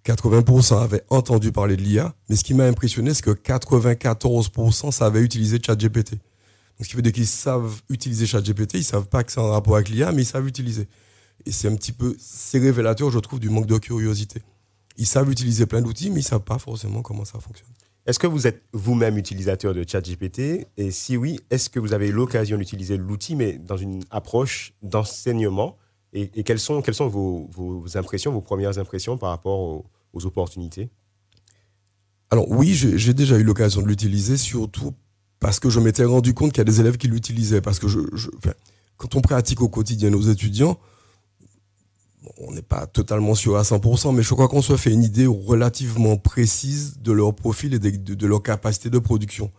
80% 0.06 0.82
avaient 0.82 1.04
entendu 1.10 1.52
parler 1.52 1.76
de 1.78 1.82
l'IA, 1.84 2.14
mais 2.30 2.36
ce 2.36 2.44
qui 2.44 2.54
m'a 2.56 2.66
impressionné, 2.66 3.14
c'est 3.14 3.24
que 3.24 3.32
94% 3.32 4.92
savaient 4.92 5.22
utiliser 5.22 5.60
ChatGPT. 5.64 6.12
Donc 6.14 6.20
ce 6.86 6.90
qui 6.90 6.96
veut 6.96 7.02
dire 7.04 7.12
qu'ils 7.14 7.28
savent 7.28 7.82
utiliser 7.90 8.26
ChatGPT, 8.26 8.76
ils 8.76 8.84
savent 8.84 9.08
pas 9.08 9.24
que 9.24 9.32
c'est 9.32 9.40
en 9.40 9.52
rapport 9.52 9.76
avec 9.76 9.90
l'IA, 9.90 10.12
mais 10.12 10.24
ils 10.24 10.26
savent 10.26 10.48
utiliser. 10.48 10.88
Et 11.46 11.52
c'est 11.52 11.68
un 11.68 11.76
petit 11.76 11.92
peu, 11.92 12.16
c'est 12.20 12.60
révélateur, 12.60 13.10
je 13.12 13.20
trouve, 13.20 13.40
du 13.40 13.50
manque 13.50 13.66
de 13.66 13.78
curiosité. 13.78 14.42
Ils 14.98 15.08
savent 15.08 15.32
utiliser 15.32 15.66
plein 15.66 15.82
d'outils, 15.82 16.10
mais 16.10 16.20
ils 16.20 16.24
savent 16.24 16.42
pas 16.44 16.60
forcément 16.60 17.02
comment 17.02 17.26
ça 17.26 17.40
fonctionne. 17.40 17.70
Est-ce 18.06 18.20
que 18.20 18.28
vous 18.28 18.48
êtes 18.48 18.64
vous-même 18.74 19.18
utilisateur 19.18 19.74
de 19.74 19.86
ChatGPT? 19.88 20.68
Et 20.78 20.92
si 20.92 21.18
oui, 21.18 21.40
est-ce 21.50 21.70
que 21.70 21.80
vous 21.80 21.94
avez 21.94 22.08
eu 22.10 22.12
l'occasion 22.12 22.58
d'utiliser 22.58 22.98
l'outil, 22.98 23.36
mais 23.36 23.58
dans 23.60 23.78
une 23.78 24.04
approche 24.10 24.74
d'enseignement? 24.82 25.78
Et, 26.14 26.32
et 26.34 26.44
quelles 26.44 26.60
sont, 26.60 26.82
quelles 26.82 26.96
sont 26.96 27.08
vos, 27.08 27.48
vos 27.52 27.98
impressions, 27.98 28.32
vos 28.32 28.42
premières 28.42 28.80
impressions 28.80 29.18
par 29.18 29.30
rapport 29.30 29.60
aux, 29.60 29.86
aux 30.14 30.26
opportunités? 30.26 30.90
Alors 32.32 32.50
oui, 32.50 32.74
j'ai 32.74 33.14
déjà 33.14 33.38
eu 33.38 33.44
l'occasion 33.44 33.82
de 33.82 33.88
l'utiliser, 33.88 34.38
surtout 34.38 34.94
parce 35.40 35.60
que 35.60 35.70
je 35.70 35.80
m'étais 35.80 36.06
rendu 36.06 36.34
compte 36.34 36.52
qu'il 36.52 36.60
y 36.60 36.62
a 36.62 36.66
des 36.66 36.80
élèves 36.80 36.98
qui 36.98 37.08
l'utilisaient. 37.08 37.62
Parce 37.62 37.78
que 37.80 37.88
je, 37.88 38.00
je- 38.14 38.30
enfin, 38.38 38.54
quand 38.98 39.16
on 39.16 39.22
pratique 39.22 39.62
au 39.62 39.70
quotidien 39.70 40.10
nos 40.10 40.22
étudiants, 40.22 40.80
on 42.38 42.52
n'est 42.52 42.62
pas 42.62 42.86
totalement 42.86 43.36
sûr 43.36 43.58
à 43.58 43.64
100%, 43.64 44.14
mais 44.14 44.24
je 44.24 44.34
crois 44.34 44.48
qu'on 44.48 44.62
se 44.62 44.78
fait 44.78 44.92
une 44.92 45.04
idée 45.04 45.26
relativement 45.26 46.18
précise 46.18 46.98
de 47.02 47.12
leur 47.12 47.34
profil 47.34 47.74
et 47.74 47.80
de, 47.80 48.28
leur 48.28 48.44
capacité 48.44 48.90
de 48.90 49.00
production. 49.00 49.52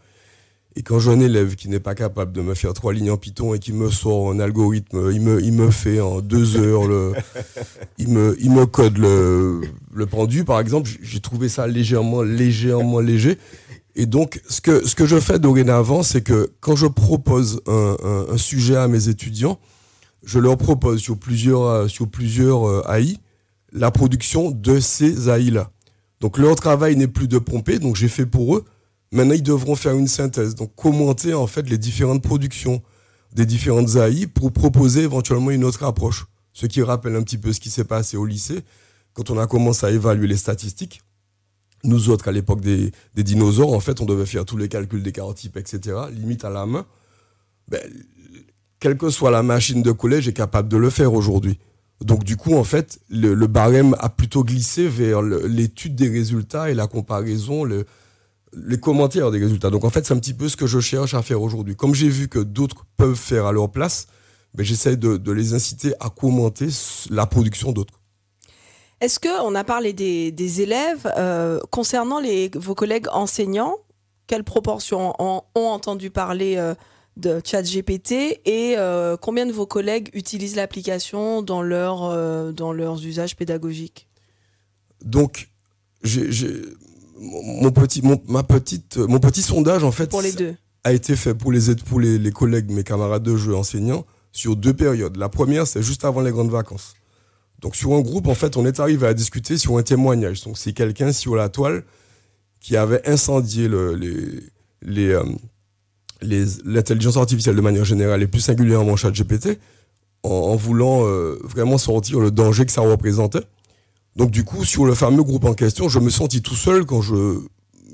Et 0.75 0.83
quand 0.83 0.99
j'ai 0.99 1.11
un 1.11 1.21
élève 1.21 1.55
qui 1.55 1.69
n'est 1.69 1.81
pas 1.81 1.95
capable 1.95 2.33
de 2.33 2.41
me 2.41 2.55
faire 2.55 2.73
trois 2.73 2.95
lignes 2.95 3.11
en 3.11 3.19
Python 3.19 3.53
et 3.53 3.59
qui 3.59 3.73
me 3.73 3.91
sort 3.91 4.31
un 4.31 4.41
algorithme, 4.41 5.11
il 5.13 5.21
me, 5.21 5.43
il 5.43 5.53
me 5.53 5.71
fait 5.71 6.01
en 6.01 6.23
deux 6.23 6.57
heures 6.57 6.87
le, 6.87 7.13
il 7.99 8.09
me, 8.09 8.37
il 8.41 8.51
me 8.51 8.65
code 8.65 8.97
le, 8.97 9.61
le 9.93 10.07
pendu, 10.07 10.45
par 10.45 10.61
exemple, 10.61 10.89
j'ai 11.03 11.21
trouvé 11.21 11.51
ça 11.51 11.67
légèrement, 11.67 12.23
légèrement 12.23 13.01
léger. 13.01 13.39
Et 13.97 14.07
donc, 14.07 14.41
ce 14.49 14.63
que, 14.63 14.87
ce 14.87 14.95
que 14.95 15.05
je 15.05 15.21
fais 15.21 15.39
dorénavant, 15.39 16.03
c'est 16.03 16.23
que 16.23 16.53
quand 16.61 16.77
je 16.77 16.87
propose 16.87 17.61
un 17.67 18.39
sujet 18.39 18.77
à 18.77 18.89
mes 18.89 19.09
étudiants, 19.09 19.59
je 20.25 20.39
leur 20.39 20.57
propose 20.57 21.01
sur 21.01 21.19
plusieurs, 21.19 21.63
euh, 21.63 21.89
sur 21.89 22.09
plusieurs 22.09 22.69
euh, 22.69 22.83
AI 22.93 23.19
la 23.73 23.91
production 23.91 24.51
de 24.51 24.81
ces 24.81 25.29
AI-là. 25.29 25.71
Donc, 26.21 26.39
leur 26.39 26.55
travail 26.55 26.95
n'est 26.97 27.09
plus 27.09 27.27
de 27.27 27.39
pomper, 27.39 27.79
donc 27.79 27.97
j'ai 27.97 28.09
fait 28.09 28.27
pour 28.27 28.57
eux. 28.57 28.65
Maintenant, 29.13 29.35
ils 29.35 29.43
devront 29.43 29.77
faire 29.77 29.95
une 29.95 30.09
synthèse, 30.09 30.55
donc 30.55 30.75
commenter 30.77 31.35
en 31.35 31.47
fait 31.47 31.69
les 31.69 31.79
différentes 31.79 32.23
productions 32.23 32.83
des 33.35 33.47
différentes 33.47 33.97
AI 33.97 34.27
pour 34.27 34.53
proposer 34.53 35.03
éventuellement 35.03 35.51
une 35.51 35.65
autre 35.65 35.85
approche. 35.85 36.27
Ce 36.53 36.67
qui 36.67 36.83
rappelle 36.83 37.17
un 37.17 37.23
petit 37.23 37.39
peu 37.39 37.53
ce 37.53 37.61
qui 37.61 37.71
s'est 37.71 37.85
passé 37.85 38.17
au 38.17 38.27
lycée 38.27 38.61
quand 39.15 39.31
on 39.31 39.39
a 39.39 39.47
commencé 39.47 39.87
à 39.87 39.91
évaluer 39.91 40.27
les 40.27 40.37
statistiques. 40.37 41.03
Nous 41.85 42.11
autres, 42.11 42.29
à 42.29 42.33
l'époque 42.33 42.61
des, 42.61 42.93
dinosaures, 43.17 43.73
en 43.73 43.81
fait, 43.81 44.01
on 44.01 44.05
devait 44.05 44.27
faire 44.27 44.45
tous 44.45 44.57
les 44.57 44.69
calculs 44.69 45.03
des 45.03 45.13
carotypes, 45.13 45.57
etc., 45.57 45.97
limite 46.13 46.45
à 46.45 46.51
la 46.51 46.65
main. 46.65 46.87
Ben, 47.69 47.81
quelle 48.83 48.99
que 48.99 49.11
soit 49.11 49.31
la 49.31 49.45
machine 49.45 49.81
de 49.81 49.93
collège 49.93 50.27
est 50.27 50.33
capable 50.33 50.69
de 50.69 50.77
le 50.77 50.91
faire 50.91 51.15
aujourd'hui. 51.15 51.57
Donc 52.01 52.25
du 52.25 52.37
coup, 52.37 52.57
en 52.57 52.65
fait, 52.65 52.99
le, 53.09 53.47
barème 53.47 53.95
a 54.01 54.09
plutôt 54.09 54.43
glissé 54.43 54.89
vers 54.89 55.23
l'étude 55.23 55.95
des 55.95 56.09
résultats 56.09 56.69
et 56.69 56.75
la 56.75 56.89
comparaison, 56.89 57.63
le- 57.63 57.87
les 58.53 58.81
commentaires 58.81 59.31
des 59.31 59.39
résultats. 59.39 59.71
Donc 59.71 59.85
en 59.85 59.91
fait, 59.91 60.05
c'est 60.05 60.13
un 60.13 60.19
petit 60.19 60.35
peu 60.35 60.49
ce 60.49 60.57
que 60.57 60.67
je 60.67 60.81
cherche 60.81 61.15
à 61.15 61.23
faire 61.23 61.41
aujourd'hui. 61.41 61.77
Comme 61.77 61.95
j'ai 61.95 62.09
vu 62.09 62.27
que 62.27 62.41
d'autres 62.41 62.85
peuvent 62.97 63.15
faire 63.15 63.47
à 63.47 63.53
leur 63.53 63.71
place, 63.71 64.09
ben, 64.55 64.65
j'essaie 64.65 64.97
de, 64.97 65.31
les 65.31 65.55
inciter 65.55 65.95
à 66.01 66.11
commenter 66.11 66.67
la 67.09 67.27
production 67.27 67.71
d'autres. 67.71 68.01
Est-ce 69.01 69.21
que 69.21 69.45
on 69.45 69.55
a 69.55 69.63
parlé 69.63 69.93
des, 69.93 70.61
élèves 70.61 71.09
euh, 71.17 71.61
concernant 71.71 72.19
les, 72.19 72.51
vos 72.57 72.75
collègues 72.75 73.07
enseignants 73.13 73.77
Quelle 74.27 74.43
proportion 74.43 75.15
ont, 75.21 75.43
ont 75.55 75.69
entendu 75.69 76.11
parler 76.11 76.57
euh, 76.57 76.75
de 77.17 77.41
ChatGPT 77.45 78.41
et 78.47 78.75
euh, 78.79 79.17
combien 79.17 79.47
de 79.47 79.53
vos 79.53 79.67
collègues 79.67 80.09
utilisent 80.15 80.57
l'application 80.57 81.43
dans, 81.43 81.63
leur, 81.63 82.05
euh, 82.05 82.53
dans 82.53 82.73
leurs 82.73 83.05
usages 83.05 83.37
pédagogiques? 83.37 84.09
Donc, 85.05 85.49
mon 87.19 87.63
mon 87.63 87.71
petit, 87.71 88.03
mon, 88.03 88.21
ma 88.27 88.43
petite, 88.43 88.97
mon 88.97 89.19
petit 89.21 89.43
sondage, 89.43 89.85
en 89.85 89.93
fait, 89.93 90.09
Pour 90.11 90.23
les 90.23 90.33
deux. 90.33 90.55
a 90.85 90.93
été 90.93 91.15
fait 91.17 91.35
pour 91.35 91.53
les, 91.53 91.75
pour 91.77 92.01
les, 92.01 92.19
les 92.19 92.31
collègues, 92.33 92.71
mes 92.71 92.83
camarades 92.85 93.23
de 93.23 93.37
jeu 93.37 93.55
enseignants, 93.55 94.05
sur 94.33 94.57
deux 94.57 94.73
périodes. 94.75 95.17
La 95.17 95.29
première, 95.29 95.67
c'est 95.67 95.83
juste 95.83 96.05
avant 96.05 96.21
les 96.23 96.31
grandes 96.33 96.51
vacances. 96.51 96.95
Donc, 97.61 97.77
sur 97.77 97.93
un 97.95 98.01
groupe, 98.01 98.27
en 98.27 98.35
fait, 98.35 98.57
on 98.57 98.67
est 98.67 98.81
arrivé 98.81 99.07
à 99.07 99.15
discuter 99.15 99.57
sur 99.59 99.77
un 99.79 99.83
témoignage. 99.83 100.43
Donc, 100.43 100.59
c'est 100.59 100.73
quelqu'un 100.73 101.13
sur 101.13 101.37
la 101.37 101.49
toile 101.49 101.85
qui 102.61 102.77
avait 102.77 103.07
incendié 103.09 103.69
le- 103.69 103.95
les, 103.95 104.41
les, 104.83 105.09
euh, 105.11 105.23
les- 105.25 105.37
l'intelligence 106.23 107.17
artificielle 107.17 107.57
de 107.57 107.61
manière 107.61 107.85
générale 107.85 108.23
et 108.23 108.27
plus 108.27 108.41
singulièrement 108.41 108.97
ChatGPT 108.97 109.59
en, 110.23 110.29
en 110.31 110.57
voulant 110.57 111.07
euh, 111.07 111.39
vraiment 111.45 111.79
sortir 111.79 112.21
le 112.21 112.31
danger 112.31 112.65
que 112.65 112.73
ça 112.73 112.83
représentait. 112.83 113.43
Donc 114.17 114.31
du 114.31 114.45
coup, 114.45 114.65
sur 114.65 114.85
le 114.85 114.95
fameux 114.95 115.23
groupe 115.23 115.45
en 115.45 115.55
question, 115.55 115.89
je 115.89 115.99
me 115.99 116.11
sentis 116.11 116.43
tout 116.43 116.55
seul 116.55 116.85
quand 116.85 117.01
je 117.01 117.39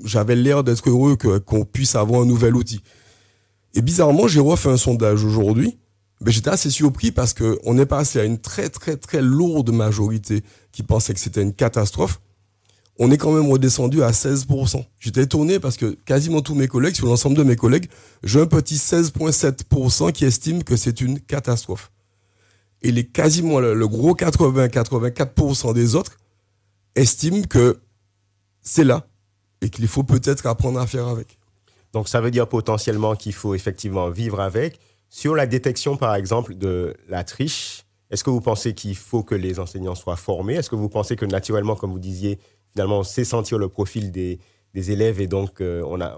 j'avais 0.03 0.35
l'air 0.35 0.63
d'être 0.63 0.89
heureux 0.89 1.17
qu'on 1.17 1.65
puisse 1.65 1.95
avoir 1.95 2.21
un 2.21 2.25
nouvel 2.25 2.55
outil. 2.55 2.81
Et 3.75 3.81
bizarrement, 3.81 4.27
j'ai 4.27 4.39
refait 4.39 4.69
un 4.69 4.77
sondage 4.77 5.23
aujourd'hui. 5.23 5.77
Mais 6.21 6.31
j'étais 6.31 6.49
assez 6.49 6.69
surpris 6.69 7.11
parce 7.11 7.33
que 7.33 7.59
on 7.63 7.77
est 7.77 7.85
passé 7.85 8.19
à 8.19 8.25
une 8.25 8.39
très 8.39 8.69
très 8.69 8.97
très 8.97 9.21
lourde 9.21 9.71
majorité 9.71 10.43
qui 10.73 10.83
pensait 10.83 11.13
que 11.13 11.19
c'était 11.19 11.41
une 11.41 11.53
catastrophe. 11.53 12.19
On 13.01 13.09
est 13.11 13.17
quand 13.17 13.31
même 13.31 13.49
redescendu 13.49 14.03
à 14.03 14.11
16%. 14.11 14.85
J'étais 14.99 15.23
étonné 15.23 15.59
parce 15.59 15.77
que 15.77 15.97
quasiment 16.05 16.41
tous 16.41 16.53
mes 16.53 16.67
collègues, 16.67 16.95
sur 16.95 17.07
l'ensemble 17.07 17.37
de 17.37 17.43
mes 17.43 17.55
collègues, 17.55 17.89
j'ai 18.23 18.41
un 18.41 18.45
petit 18.45 18.75
16,7% 18.75 20.11
qui 20.11 20.25
estime 20.25 20.63
que 20.65 20.75
c'est 20.75 20.99
une 20.99 21.19
catastrophe. 21.21 21.91
Et 22.81 22.91
les 22.91 23.05
quasiment 23.05 23.61
le 23.61 23.87
gros 23.87 24.15
80-84% 24.15 25.73
des 25.73 25.95
autres 25.95 26.17
estiment 26.95 27.43
que 27.43 27.79
c'est 28.61 28.83
là, 28.83 29.07
et 29.61 29.69
qu'il 29.69 29.87
faut 29.87 30.03
peut-être 30.03 30.45
apprendre 30.45 30.79
à 30.79 30.87
faire 30.87 31.07
avec. 31.07 31.39
Donc 31.93 32.09
ça 32.09 32.21
veut 32.21 32.31
dire 32.31 32.47
potentiellement 32.47 33.15
qu'il 33.15 33.33
faut 33.33 33.55
effectivement 33.55 34.09
vivre 34.09 34.39
avec. 34.41 34.79
Sur 35.09 35.35
la 35.35 35.47
détection, 35.47 35.97
par 35.97 36.15
exemple, 36.15 36.55
de 36.55 36.95
la 37.07 37.23
triche, 37.23 37.85
est-ce 38.11 38.23
que 38.23 38.29
vous 38.29 38.41
pensez 38.41 38.73
qu'il 38.73 38.95
faut 38.95 39.23
que 39.23 39.35
les 39.35 39.59
enseignants 39.59 39.95
soient 39.95 40.15
formés? 40.15 40.55
Est-ce 40.55 40.69
que 40.69 40.75
vous 40.75 40.89
pensez 40.89 41.15
que 41.15 41.25
naturellement, 41.25 41.75
comme 41.75 41.91
vous 41.91 41.99
disiez, 41.99 42.39
finalement, 42.79 42.99
on 42.99 43.03
sait 43.03 43.25
sentir 43.25 43.57
le 43.57 43.67
profil 43.67 44.09
des, 44.09 44.39
élèves 44.73 45.19
et 45.19 45.27
donc 45.27 45.59
euh, 45.59 45.83
on 45.85 45.99
a, 45.99 46.15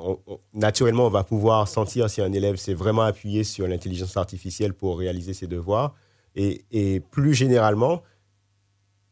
naturellement, 0.54 1.08
on 1.08 1.10
va 1.10 1.24
pouvoir 1.24 1.68
sentir 1.68 2.08
si 2.08 2.22
un 2.22 2.32
élève 2.32 2.58
s'est 2.58 2.76
vraiment 2.76 3.02
appuyé 3.02 3.44
sur 3.44 3.68
l'intelligence 3.68 4.16
artificielle 4.16 4.76
pour 4.76 5.00
réaliser 5.00 5.34
ses 5.34 5.48
devoirs. 5.48 5.96
Et, 6.36 7.02
plus 7.10 7.34
généralement, 7.34 8.04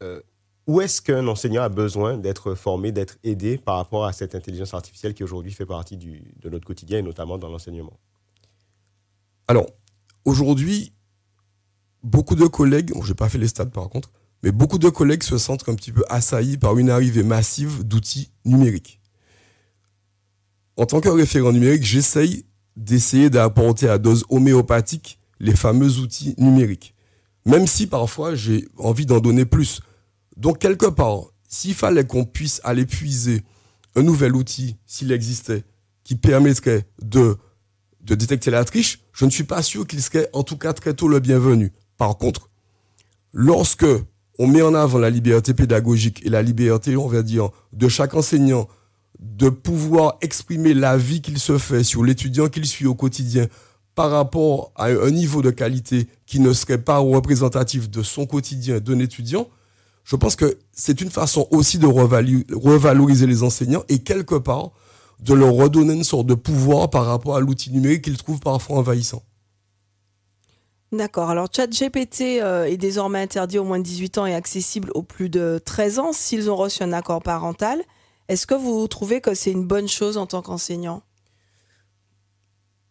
euh, 0.03 0.21
où 0.67 0.79
est-ce 0.79 1.01
qu'un 1.01 1.25
enseignant 1.25 1.63
a 1.63 1.69
besoin 1.69 2.17
d'être 2.17 2.53
formé, 2.53 2.91
d'être 2.91 3.17
aidé 3.23 3.57
par 3.57 3.77
rapport 3.77 4.05
à 4.05 4.13
cette 4.13 4.35
intelligence 4.35 4.75
artificielle 4.75 5.15
qui 5.15 5.23
aujourd'hui 5.23 5.51
fait 5.51 5.65
partie 5.65 5.97
de 5.97 6.49
notre 6.51 6.67
quotidien 6.67 6.99
et 6.99 7.01
notamment 7.01 7.39
dans 7.39 7.49
l'enseignement? 7.49 7.97
Alors, 9.47 9.65
aujourd'hui, 10.23 10.93
beaucoup 12.03 12.35
de 12.35 12.45
collègues, 12.45 12.91
je 13.01 13.07
n'ai 13.07 13.15
pas 13.15 13.27
fait 13.27 13.39
les 13.39 13.47
stats 13.47 13.65
par 13.65 13.89
contre, 13.89 14.11
mais 14.43 14.51
beaucoup 14.51 14.77
de 14.77 14.89
collègues 14.89 15.23
se 15.23 15.37
sentent 15.37 15.67
un 15.67 15.75
petit 15.75 15.91
peu 15.91 16.03
assaillis 16.09 16.57
par 16.57 16.77
une 16.77 16.89
arrivée 16.89 17.23
massive 17.23 17.83
d'outils 17.83 18.31
numériques. 18.45 18.99
En 20.77 20.85
tant 20.85 21.01
que 21.01 21.09
référent 21.09 21.51
numérique, 21.51 21.83
j'essaye 21.83 22.45
d'essayer 22.77 23.29
d'apporter 23.29 23.89
à 23.89 23.97
dose 23.97 24.23
homéopathique 24.29 25.19
les 25.39 25.55
fameux 25.55 25.97
outils 25.97 26.35
numériques. 26.37 26.95
Même 27.45 27.67
si 27.67 27.87
parfois 27.87 28.35
j'ai 28.35 28.67
envie 28.77 29.05
d'en 29.05 29.19
donner 29.19 29.45
plus. 29.45 29.81
Donc, 30.37 30.59
quelque 30.59 30.85
part, 30.85 31.33
s'il 31.47 31.73
fallait 31.73 32.05
qu'on 32.05 32.25
puisse 32.25 32.61
aller 32.63 32.85
puiser 32.85 33.43
un 33.95 34.03
nouvel 34.03 34.35
outil, 34.35 34.77
s'il 34.85 35.11
existait, 35.11 35.63
qui 36.03 36.15
permettrait 36.15 36.87
de, 37.01 37.37
de 38.01 38.15
détecter 38.15 38.51
la 38.51 38.63
triche, 38.63 39.01
je 39.11 39.25
ne 39.25 39.29
suis 39.29 39.43
pas 39.43 39.61
sûr 39.61 39.85
qu'il 39.85 40.01
serait 40.01 40.29
en 40.31 40.43
tout 40.43 40.57
cas 40.57 40.73
très 40.73 40.93
tôt 40.93 41.07
le 41.07 41.19
bienvenu. 41.19 41.73
Par 41.97 42.17
contre, 42.17 42.49
lorsque 43.33 43.85
on 44.39 44.47
met 44.47 44.61
en 44.61 44.73
avant 44.73 44.97
la 44.97 45.09
liberté 45.09 45.53
pédagogique 45.53 46.25
et 46.25 46.29
la 46.29 46.41
liberté, 46.41 46.95
on 46.95 47.07
va 47.07 47.21
dire, 47.21 47.49
de 47.73 47.89
chaque 47.89 48.15
enseignant 48.15 48.67
de 49.19 49.49
pouvoir 49.49 50.17
exprimer 50.21 50.73
la 50.73 50.97
vie 50.97 51.21
qu'il 51.21 51.39
se 51.39 51.57
fait 51.57 51.83
sur 51.83 52.05
l'étudiant 52.05 52.47
qu'il 52.47 52.65
suit 52.65 52.87
au 52.87 52.95
quotidien 52.95 53.47
par 53.95 54.11
rapport 54.11 54.71
à 54.77 54.85
un 54.85 55.11
niveau 55.11 55.41
de 55.41 55.49
qualité 55.49 56.07
qui 56.25 56.39
ne 56.39 56.53
serait 56.53 56.77
pas 56.77 56.99
représentatif 56.99 57.89
de 57.89 58.01
son 58.01 58.25
quotidien 58.25 58.79
d'un 58.79 58.99
étudiant, 58.99 59.49
je 60.05 60.15
pense 60.15 60.37
que 60.37 60.57
c'est 60.71 61.01
une 61.01 61.09
façon 61.09 61.45
aussi 61.51 61.77
de 61.77 61.85
revaloriser 61.85 63.27
les 63.27 63.43
enseignants 63.43 63.83
et 63.89 63.99
quelque 63.99 64.35
part 64.35 64.71
de 65.19 65.33
leur 65.33 65.53
redonner 65.53 65.93
une 65.93 66.05
sorte 66.05 66.27
de 66.27 66.33
pouvoir 66.33 66.89
par 66.89 67.05
rapport 67.05 67.35
à 67.35 67.41
l'outil 67.41 67.71
numérique 67.71 68.05
qu'ils 68.05 68.15
trouvent 68.15 68.39
parfois 68.39 68.77
envahissant. 68.77 69.21
D'accord. 70.91 71.29
Alors, 71.29 71.47
ChatGPT 71.55 72.41
euh, 72.41 72.65
est 72.65 72.77
désormais 72.77 73.21
interdit 73.21 73.59
aux 73.59 73.63
moins 73.63 73.77
de 73.77 73.83
18 73.83 74.17
ans 74.17 74.25
et 74.25 74.33
accessible 74.33 74.91
aux 74.95 75.03
plus 75.03 75.29
de 75.29 75.61
13 75.63 75.99
ans 75.99 76.13
s'ils 76.13 76.49
ont 76.49 76.55
reçu 76.55 76.81
un 76.83 76.93
accord 76.93 77.21
parental. 77.21 77.81
Est-ce 78.27 78.47
que 78.47 78.55
vous 78.55 78.87
trouvez 78.87 79.21
que 79.21 79.33
c'est 79.33 79.51
une 79.51 79.65
bonne 79.65 79.87
chose 79.87 80.17
en 80.17 80.25
tant 80.25 80.41
qu'enseignant? 80.41 81.03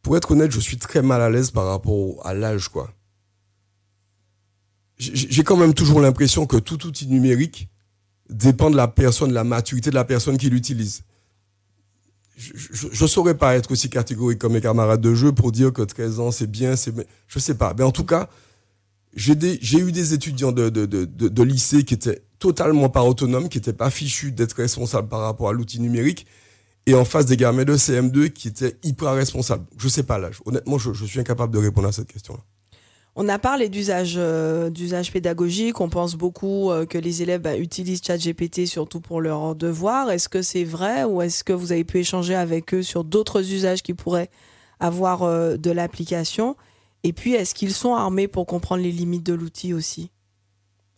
Pour 0.02 0.16
être 0.16 0.30
honnête, 0.30 0.52
je 0.52 0.60
suis 0.60 0.78
très 0.78 1.02
mal 1.02 1.20
à 1.20 1.28
l'aise 1.28 1.50
par 1.50 1.66
rapport 1.66 2.24
à 2.24 2.34
l'âge, 2.34 2.68
quoi 2.68 2.90
j'ai 4.98 5.44
quand 5.44 5.56
même 5.56 5.74
toujours 5.74 6.00
l'impression 6.00 6.46
que 6.46 6.56
tout 6.56 6.86
outil 6.86 7.06
numérique 7.06 7.68
dépend 8.28 8.70
de 8.70 8.76
la 8.76 8.88
personne, 8.88 9.30
de 9.30 9.34
la 9.34 9.44
maturité 9.44 9.90
de 9.90 9.94
la 9.94 10.04
personne 10.04 10.36
qui 10.36 10.50
l'utilise. 10.50 11.02
Je 12.38 13.02
ne 13.02 13.08
saurais 13.08 13.36
pas 13.36 13.56
être 13.56 13.72
aussi 13.72 13.90
catégorique 13.90 14.38
comme 14.38 14.52
mes 14.52 14.60
camarades 14.60 15.00
de 15.00 15.12
jeu 15.12 15.32
pour 15.32 15.50
dire 15.50 15.72
que 15.72 15.82
13 15.82 16.20
ans, 16.20 16.30
c'est 16.30 16.46
bien, 16.46 16.76
c'est 16.76 16.94
Je 17.26 17.38
sais 17.40 17.54
pas. 17.54 17.74
Mais 17.76 17.82
en 17.82 17.90
tout 17.90 18.04
cas, 18.04 18.28
j'ai 19.14 19.78
eu 19.78 19.90
des 19.90 20.14
étudiants 20.14 20.52
de, 20.52 21.42
lycée 21.42 21.82
qui 21.82 21.94
étaient 21.94 22.22
totalement 22.38 22.88
pas 22.88 23.02
autonomes, 23.02 23.48
qui 23.48 23.58
n'étaient 23.58 23.72
pas 23.72 23.90
fichus 23.90 24.30
d'être 24.30 24.52
responsables 24.52 25.08
par 25.08 25.20
rapport 25.20 25.48
à 25.48 25.52
l'outil 25.52 25.80
numérique, 25.80 26.26
et 26.86 26.94
en 26.94 27.04
face 27.04 27.26
des 27.26 27.36
gamins 27.36 27.64
de 27.64 27.76
CM2 27.76 28.30
qui 28.30 28.48
étaient 28.48 28.76
hyper 28.84 29.12
responsables. 29.14 29.66
Je 29.76 29.88
sais 29.88 30.04
pas 30.04 30.18
l'âge. 30.18 30.40
Honnêtement, 30.46 30.78
je, 30.78 30.92
je 30.92 31.04
suis 31.04 31.18
incapable 31.18 31.52
de 31.52 31.58
répondre 31.58 31.88
à 31.88 31.92
cette 31.92 32.10
question-là. 32.10 32.40
On 33.20 33.28
a 33.28 33.40
parlé 33.40 33.68
d'usage 33.68 34.14
euh, 34.16 34.70
d'usage 34.70 35.10
pédagogique. 35.10 35.80
On 35.80 35.88
pense 35.88 36.14
beaucoup 36.14 36.70
euh, 36.70 36.86
que 36.86 36.98
les 36.98 37.20
élèves 37.20 37.40
bah, 37.40 37.58
utilisent 37.58 38.00
ChatGPT 38.00 38.66
surtout 38.66 39.00
pour 39.00 39.20
leurs 39.20 39.56
devoirs. 39.56 40.08
Est-ce 40.12 40.28
que 40.28 40.40
c'est 40.40 40.62
vrai 40.62 41.02
ou 41.02 41.20
est-ce 41.20 41.42
que 41.42 41.52
vous 41.52 41.72
avez 41.72 41.82
pu 41.82 41.98
échanger 41.98 42.36
avec 42.36 42.72
eux 42.74 42.84
sur 42.84 43.02
d'autres 43.02 43.50
usages 43.52 43.82
qui 43.82 43.92
pourraient 43.92 44.30
avoir 44.78 45.24
euh, 45.24 45.56
de 45.56 45.72
l'application? 45.72 46.56
Et 47.02 47.12
puis, 47.12 47.34
est-ce 47.34 47.56
qu'ils 47.56 47.74
sont 47.74 47.92
armés 47.92 48.28
pour 48.28 48.46
comprendre 48.46 48.84
les 48.84 48.92
limites 48.92 49.26
de 49.26 49.34
l'outil 49.34 49.74
aussi? 49.74 50.12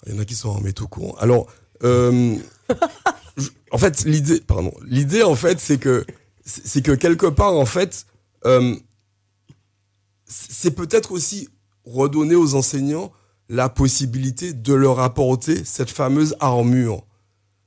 Il 0.04 0.12
y 0.12 0.16
en 0.18 0.18
a 0.18 0.26
qui 0.26 0.34
sont 0.34 0.54
armés 0.54 0.74
tout 0.74 0.88
court. 0.88 1.16
Alors, 1.22 1.46
en 1.82 3.78
fait, 3.78 4.04
l'idée, 4.04 4.42
pardon, 4.42 4.74
l'idée 4.84 5.22
en 5.22 5.36
fait, 5.36 5.58
c'est 5.58 5.78
que 5.78 6.04
c'est 6.44 6.82
que 6.84 6.92
quelque 6.92 7.28
part, 7.28 7.54
en 7.54 7.64
fait, 7.64 8.04
c'est 10.26 10.74
peut-être 10.74 11.12
aussi 11.12 11.48
redonner 11.92 12.34
aux 12.34 12.54
enseignants 12.54 13.12
la 13.50 13.68
possibilité 13.68 14.52
de 14.52 14.72
leur 14.72 15.00
apporter 15.00 15.64
cette 15.64 15.90
fameuse 15.90 16.36
armure. 16.40 17.04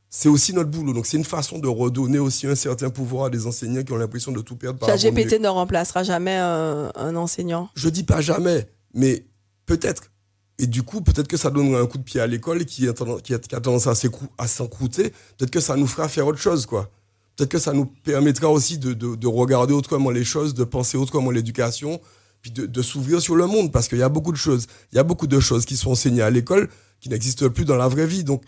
C'est 0.10 0.30
aussi 0.30 0.54
notre 0.54 0.70
boulot. 0.70 0.94
Donc, 0.94 1.06
c'est 1.06 1.18
une 1.18 1.26
façon 1.26 1.60
de 1.60 1.68
redonner 1.68 2.20
aussi 2.20 2.48
un 2.48 2.56
certain 2.56 2.90
pouvoir 2.90 3.26
à 3.26 3.30
des 3.30 3.48
enseignants 3.48 3.84
qui 3.84 3.92
ont 3.92 3.98
l'impression 3.98 4.32
de 4.32 4.42
tout 4.42 4.56
perdre. 4.56 4.80
Par 4.80 4.96
GPT 4.96 5.42
ne 5.42 5.48
remplacera 5.48 6.04
jamais 6.04 6.38
un, 6.38 7.16
enseignant. 7.16 7.70
Je 7.76 7.90
dis 7.90 8.04
pas 8.04 8.22
jamais, 8.22 8.68
mais 8.94 9.26
peut-être. 9.66 10.12
Et 10.60 10.68
du 10.68 10.84
coup, 10.84 11.02
peut-être 11.02 11.28
que 11.28 11.36
ça 11.36 11.50
donnera 11.50 11.82
un 11.82 11.88
coup 11.88 11.98
de 11.98 12.04
pied 12.04 12.22
à 12.22 12.28
l'école 12.28 12.64
qui, 12.66 12.88
a 12.88 12.94
tendance 12.94 13.88
à 13.88 14.48
s'encrouter. 14.48 15.10
Peut-être 15.38 15.52
que 15.52 15.60
ça 15.60 15.76
nous 15.76 15.88
fera 15.88 16.08
faire 16.08 16.28
autre 16.28 16.38
chose, 16.40 16.66
quoi. 16.66 16.92
Peut-être 17.36 17.50
que 17.50 17.60
ça 17.60 17.74
nous 17.74 17.88
permettra 17.88 18.50
aussi 18.50 18.78
de, 18.78 18.94
de 18.94 19.28
regarder 19.28 19.74
autrement 19.74 20.12
les 20.12 20.24
choses, 20.24 20.54
de 20.54 20.64
penser 20.64 20.96
autrement 20.96 21.32
l'éducation, 21.32 22.00
puis 22.44 22.52
de, 22.52 22.82
s'ouvrir 22.82 23.22
sur 23.22 23.38
le 23.38 23.48
monde, 23.48 23.72
parce 23.72 23.88
qu'il 23.88 23.98
y 23.98 24.04
a 24.04 24.10
beaucoup 24.10 24.34
de 24.34 24.38
choses. 24.38 24.68
Il 24.92 24.98
y 24.98 25.00
a 25.00 25.04
beaucoup 25.04 25.28
de 25.28 25.40
choses 25.40 25.66
qui 25.66 25.78
sont 25.78 25.92
enseignées 25.92 26.22
à 26.22 26.30
l'école 26.30 26.70
qui 27.00 27.08
n'existent 27.08 27.50
plus 27.50 27.64
dans 27.64 27.78
la 27.78 27.88
vraie 27.88 28.06
vie. 28.06 28.26
Donc, 28.26 28.44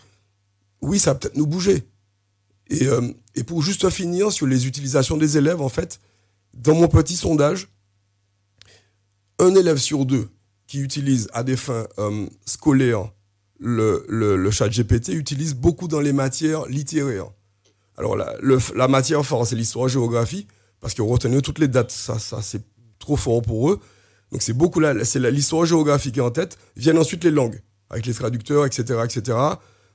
oui, 0.82 0.98
ça 0.98 1.14
va 1.14 1.18
peut-être 1.18 1.36
nous 1.36 1.46
bouger. 1.46 1.88
Et, 2.68 2.86
euh, 2.86 3.10
pour 3.46 3.62
juste 3.62 3.88
finir 3.88 4.30
sur 4.32 4.46
les 4.46 4.66
utilisations 4.66 5.16
des 5.16 5.38
élèves, 5.38 5.62
en 5.62 5.70
fait, 5.70 5.98
dans 6.52 6.74
mon 6.74 6.88
petit 6.88 7.16
sondage, 7.16 7.68
un 9.38 9.54
élève 9.54 9.78
sur 9.78 10.04
deux 10.04 10.28
qui 10.66 10.80
utilise 10.80 11.28
à 11.32 11.42
des 11.42 11.56
fins 11.56 11.86
euh, 11.98 12.26
scolaires 12.44 13.10
le, 13.58 14.04
le, 14.08 14.50
chat 14.50 14.68
GPT 14.68 15.08
utilise 15.10 15.54
beaucoup 15.54 15.88
dans 15.88 16.00
les 16.00 16.12
matières 16.12 16.66
littéraires. 16.66 17.30
Alors, 17.96 18.14
la, 18.16 18.88
matière 18.88 19.24
forte, 19.24 19.48
c'est 19.48 19.56
l'histoire-géographie, 19.56 20.46
parce 20.80 20.92
que 20.92 21.00
retenir 21.00 21.40
toutes 21.40 21.58
les 21.58 21.68
dates, 21.68 21.90
ça, 21.90 22.18
ça 22.18 22.42
c'est 22.42 22.62
trop 22.98 23.16
fort 23.16 23.42
pour 23.42 23.70
eux. 23.70 23.80
Donc 24.32 24.42
c'est 24.42 24.52
beaucoup 24.52 24.80
là, 24.80 25.04
c'est 25.04 25.20
l'histoire 25.30 25.66
géographique 25.66 26.18
en 26.18 26.30
tête. 26.30 26.58
Viennent 26.76 26.98
ensuite 26.98 27.24
les 27.24 27.30
langues, 27.30 27.60
avec 27.90 28.06
les 28.06 28.14
traducteurs, 28.14 28.66
etc., 28.66 29.00
etc. 29.04 29.38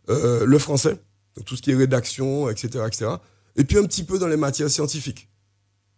Euh, 0.09 0.45
le 0.45 0.59
français, 0.59 0.97
tout 1.45 1.55
ce 1.55 1.61
qui 1.61 1.71
est 1.71 1.75
rédaction, 1.75 2.49
etc., 2.49 2.85
etc. 2.87 3.11
Et 3.55 3.63
puis 3.63 3.77
un 3.77 3.83
petit 3.83 4.03
peu 4.03 4.19
dans 4.19 4.27
les 4.27 4.37
matières 4.37 4.69
scientifiques. 4.69 5.29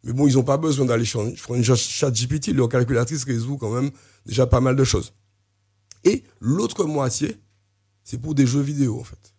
Mais 0.03 0.11
bon, 0.11 0.27
ils 0.27 0.35
n'ont 0.35 0.43
pas 0.43 0.57
besoin 0.57 0.85
d'aller 0.85 1.05
sur 1.05 1.21
une 1.21 1.63
chat 1.63 2.11
GPT, 2.11 2.47
leur 2.49 2.67
calculatrice 2.67 3.23
résout 3.23 3.57
quand 3.57 3.69
même 3.69 3.91
déjà 4.25 4.45
pas 4.45 4.59
mal 4.59 4.75
de 4.75 4.83
choses. 4.83 5.13
Et 6.03 6.23
l'autre 6.41 6.83
moitié, 6.85 7.37
c'est 8.03 8.19
pour 8.19 8.35
des 8.35 8.45
jeux 8.45 8.61
vidéo, 8.61 8.99
en 8.99 9.03
fait. 9.03 9.33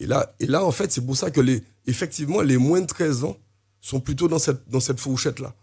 Et 0.00 0.06
là, 0.06 0.34
et 0.40 0.46
là 0.46 0.64
en 0.64 0.72
fait, 0.72 0.90
c'est 0.90 1.04
pour 1.04 1.16
ça 1.16 1.30
que 1.30 1.40
les, 1.40 1.62
effectivement, 1.86 2.42
les 2.42 2.58
moins 2.58 2.80
de 2.80 2.86
13 2.86 3.24
ans 3.24 3.36
sont 3.80 4.00
plutôt 4.00 4.28
dans 4.28 4.38
cette, 4.38 4.68
dans 4.68 4.80
cette 4.80 5.00
fourchette-là. 5.00 5.54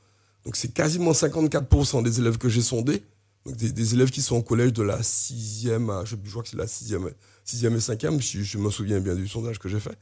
Donc 0.45 0.55
c'est 0.55 0.73
quasiment 0.73 1.11
54% 1.11 2.03
des 2.03 2.19
élèves 2.19 2.37
que 2.37 2.49
j'ai 2.49 2.61
sondés, 2.61 3.03
donc 3.45 3.55
des, 3.55 3.93
élèves 3.93 4.09
qui 4.09 4.21
sont 4.21 4.37
au 4.37 4.41
collège 4.41 4.73
de 4.73 4.83
la 4.83 5.01
6e 5.01 6.05
je, 6.05 6.15
crois 6.29 6.43
que 6.43 6.49
c'est 6.49 6.57
la 6.57 6.65
6e, 6.65 7.11
6e 7.45 7.73
et 7.73 7.79
5e, 7.79 8.21
si 8.21 8.43
je 8.43 8.57
me 8.57 8.69
souviens 8.69 8.99
bien 8.99 9.15
du 9.15 9.27
sondage 9.27 9.59
que 9.59 9.67
j'ai 9.67 9.79
fait. 9.79 9.97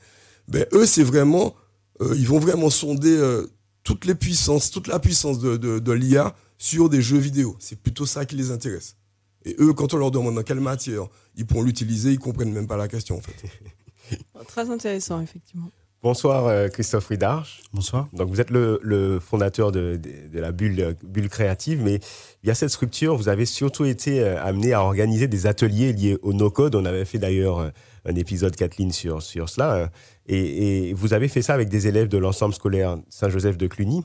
Ben, 0.48 0.66
eux, 0.74 0.86
c'est 0.86 1.04
vraiment, 1.04 1.56
euh, 2.02 2.16
ils 2.18 2.28
vont 2.28 2.40
vraiment 2.40 2.70
sonder 2.70 3.16
euh, 3.16 3.48
toutes 3.84 4.06
les 4.06 4.16
puissances, 4.16 4.70
toute 4.70 4.88
la 4.88 5.00
puissance 5.00 5.40
de, 5.40 5.58
de, 5.58 5.92
l'IA 5.92 6.36
sur 6.58 6.90
des 6.90 7.02
jeux 7.02 7.18
vidéo. 7.18 7.56
C'est 7.60 7.80
plutôt 7.80 8.06
ça 8.06 8.26
qui 8.26 8.36
les 8.36 8.52
intéresse. 8.52 8.96
Et 9.44 9.56
eux, 9.60 9.74
quand 9.74 9.94
on 9.94 9.98
leur 9.98 10.12
demande 10.12 10.36
dans 10.36 10.44
quelle 10.44 10.60
matière 10.60 11.08
ils 11.36 11.46
pourront 11.46 11.64
l'utiliser, 11.64 12.12
ils 12.12 12.20
comprennent 12.20 12.54
même 12.54 12.68
pas 12.68 12.78
la 12.78 12.88
question 12.88 13.18
en 13.18 13.22
fait. 13.22 14.18
Très 14.48 14.70
intéressant, 14.70 15.22
effectivement. 15.22 15.72
Bonsoir 16.04 16.48
euh, 16.48 16.68
Christophe 16.68 17.08
Ridarche. 17.08 17.62
Bonsoir. 17.74 18.08
Donc 18.14 18.30
vous 18.30 18.42
êtes 18.42 18.50
le, 18.50 18.80
le 18.82 19.20
fondateur 19.20 19.72
de, 19.72 19.98
de, 19.98 20.34
de, 20.34 20.40
la 20.40 20.52
bulle, 20.52 20.96
bulle 21.04 21.30
créative, 21.30 21.82
mais 21.84 22.00
il 22.44 22.48
y 22.48 22.52
a 22.52 22.56
cette 22.56 22.70
structure, 22.70 23.16
vous 23.16 23.30
avez 23.30 23.46
surtout 23.46 23.86
été 23.86 24.20
euh, 24.20 24.44
amené 24.44 24.74
à 24.74 24.84
organiser 24.84 25.28
des 25.28 25.46
ateliers 25.46 25.94
liés 25.94 26.18
au 26.24 26.34
no-code. 26.34 26.76
On 26.76 26.86
avait 26.86 27.06
fait 27.06 27.20
d'ailleurs 27.20 27.60
euh, 27.60 27.70
un 28.06 28.16
épisode, 28.16 28.56
Kathleen, 28.56 28.92
sur, 28.92 29.22
sur 29.22 29.48
cela. 29.48 29.92
Et, 30.28 30.90
et, 30.90 30.94
vous 30.94 31.14
avez 31.14 31.28
fait 31.28 31.44
ça 31.44 31.54
avec 31.54 31.70
des 31.70 31.88
élèves 31.88 32.08
de 32.08 32.18
l'ensemble 32.18 32.56
scolaire 32.56 32.98
Saint-Joseph 33.10 33.58
de 33.58 33.68
Cluny. 33.68 34.04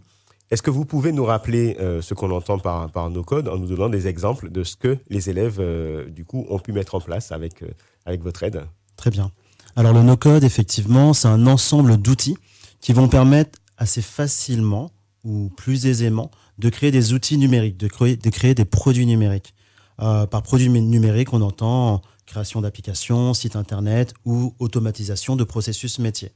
Est-ce 0.51 0.63
que 0.63 0.71
vous 0.71 0.85
pouvez 0.85 1.11
nous 1.11 1.25
rappeler 1.25 1.77
euh, 1.81 2.01
ce 2.01 2.15
qu'on 2.15 2.31
entend 2.31 2.59
par, 2.59 2.89
par 2.93 3.11
no-code 3.11 3.49
en 3.49 3.59
nous 3.59 3.67
donnant 3.67 3.89
des 3.89 4.07
exemples 4.07 4.49
de 4.49 4.63
ce 4.63 4.77
que 4.77 4.97
les 5.09 5.29
élèves, 5.29 5.57
euh, 5.59 6.09
du 6.09 6.25
coup, 6.25 6.47
ont 6.49 6.61
pu 6.61 6.73
mettre 6.73 6.95
en 6.95 7.01
place 7.01 7.33
avec, 7.33 7.63
euh, 7.63 7.69
avec 8.05 8.23
votre 8.23 8.45
aide? 8.45 8.63
Très 8.97 9.11
bien. 9.11 9.33
Alors 9.79 9.93
le 9.93 10.03
no-code, 10.03 10.43
effectivement, 10.43 11.13
c'est 11.13 11.29
un 11.29 11.47
ensemble 11.47 11.99
d'outils 11.99 12.39
qui 12.81 12.95
vont 12.95 13.09
permettre 13.09 13.59
assez 13.77 14.01
facilement 14.01 14.91
ou 15.23 15.51
plus 15.55 15.85
aisément 15.85 16.31
de 16.57 16.71
créer 16.71 16.91
des 16.91 17.13
outils 17.13 17.37
numériques, 17.37 17.77
de 17.77 17.87
créer, 17.87 18.17
de 18.17 18.31
créer 18.31 18.55
des 18.55 18.65
produits 18.65 19.05
numériques. 19.05 19.53
Euh, 20.01 20.27
par 20.27 20.43
produits 20.43 20.71
numériques, 20.71 21.35
on 21.35 21.43
entend 21.43 22.01
création 22.25 22.63
d'applications, 22.63 23.35
sites 23.35 23.55
internet 23.55 24.15
ou 24.25 24.55
automatisation 24.61 25.37
de 25.37 25.45
processus 25.45 25.99
métiers. 25.99 26.33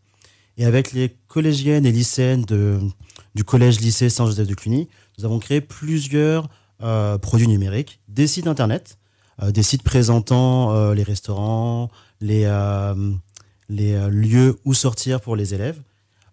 Et 0.58 0.66
avec 0.66 0.92
les 0.92 1.16
collégiennes 1.26 1.86
et 1.86 1.92
lycéennes 1.92 2.42
de, 2.42 2.78
du 3.34 3.42
collège-lycée 3.42 4.10
Saint-Joseph 4.10 4.48
de 4.48 4.54
Cluny, 4.54 4.88
nous 5.16 5.24
avons 5.24 5.38
créé 5.38 5.62
plusieurs 5.62 6.50
euh, 6.82 7.16
produits 7.16 7.48
numériques, 7.48 8.00
des 8.08 8.26
sites 8.26 8.46
internet, 8.46 8.98
euh, 9.42 9.50
des 9.50 9.62
sites 9.62 9.82
présentant 9.82 10.92
les 10.92 11.02
restaurants, 11.02 11.90
les, 12.20 12.44
les 13.70 14.10
lieux 14.10 14.58
où 14.66 14.74
sortir 14.74 15.20
pour 15.20 15.36
les 15.36 15.54
élèves. 15.54 15.80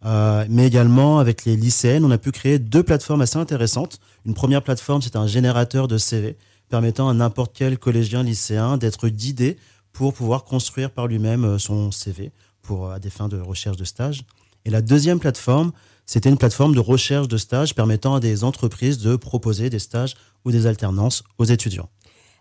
Euh, 0.06 0.46
mais 0.50 0.68
également 0.68 1.20
avec 1.20 1.46
les 1.46 1.56
lycéennes, 1.56 2.06
on 2.06 2.12
a 2.12 2.18
pu 2.18 2.32
créer 2.32 2.60
deux 2.60 2.84
plateformes 2.84 3.22
assez 3.22 3.38
intéressantes. 3.38 4.00
Une 4.26 4.34
première 4.34 4.62
plateforme, 4.62 5.02
c'est 5.02 5.16
un 5.16 5.28
générateur 5.28 5.88
de 5.88 5.98
CV 5.98 6.38
permettant 6.70 7.10
à 7.10 7.14
n'importe 7.14 7.56
quel 7.56 7.78
collégien 7.78 8.24
lycéen 8.24 8.78
d'être 8.78 9.08
guidé 9.08 9.58
pour 9.94 10.14
pouvoir 10.14 10.44
construire 10.44 10.92
par 10.92 11.08
lui-même 11.08 11.58
son 11.58 11.92
CV 11.92 12.32
pour 12.62 12.92
à 12.92 13.00
des 13.00 13.10
fins 13.10 13.30
de 13.30 13.40
recherche 13.40 13.78
de 13.78 13.86
stage. 13.86 14.26
Et 14.66 14.70
la 14.70 14.82
deuxième 14.82 15.20
plateforme, 15.20 15.72
c'était 16.06 16.30
une 16.30 16.38
plateforme 16.38 16.76
de 16.76 16.80
recherche 16.80 17.28
de 17.28 17.38
stage 17.38 17.74
permettant 17.74 18.16
à 18.16 18.20
des 18.20 18.44
entreprises 18.44 19.00
de 19.00 19.16
proposer 19.16 19.70
des 19.70 19.80
stages 19.80 20.16
ou 20.46 20.52
des 20.52 20.68
alternances 20.68 21.24
aux 21.38 21.46
étudiants. 21.46 21.90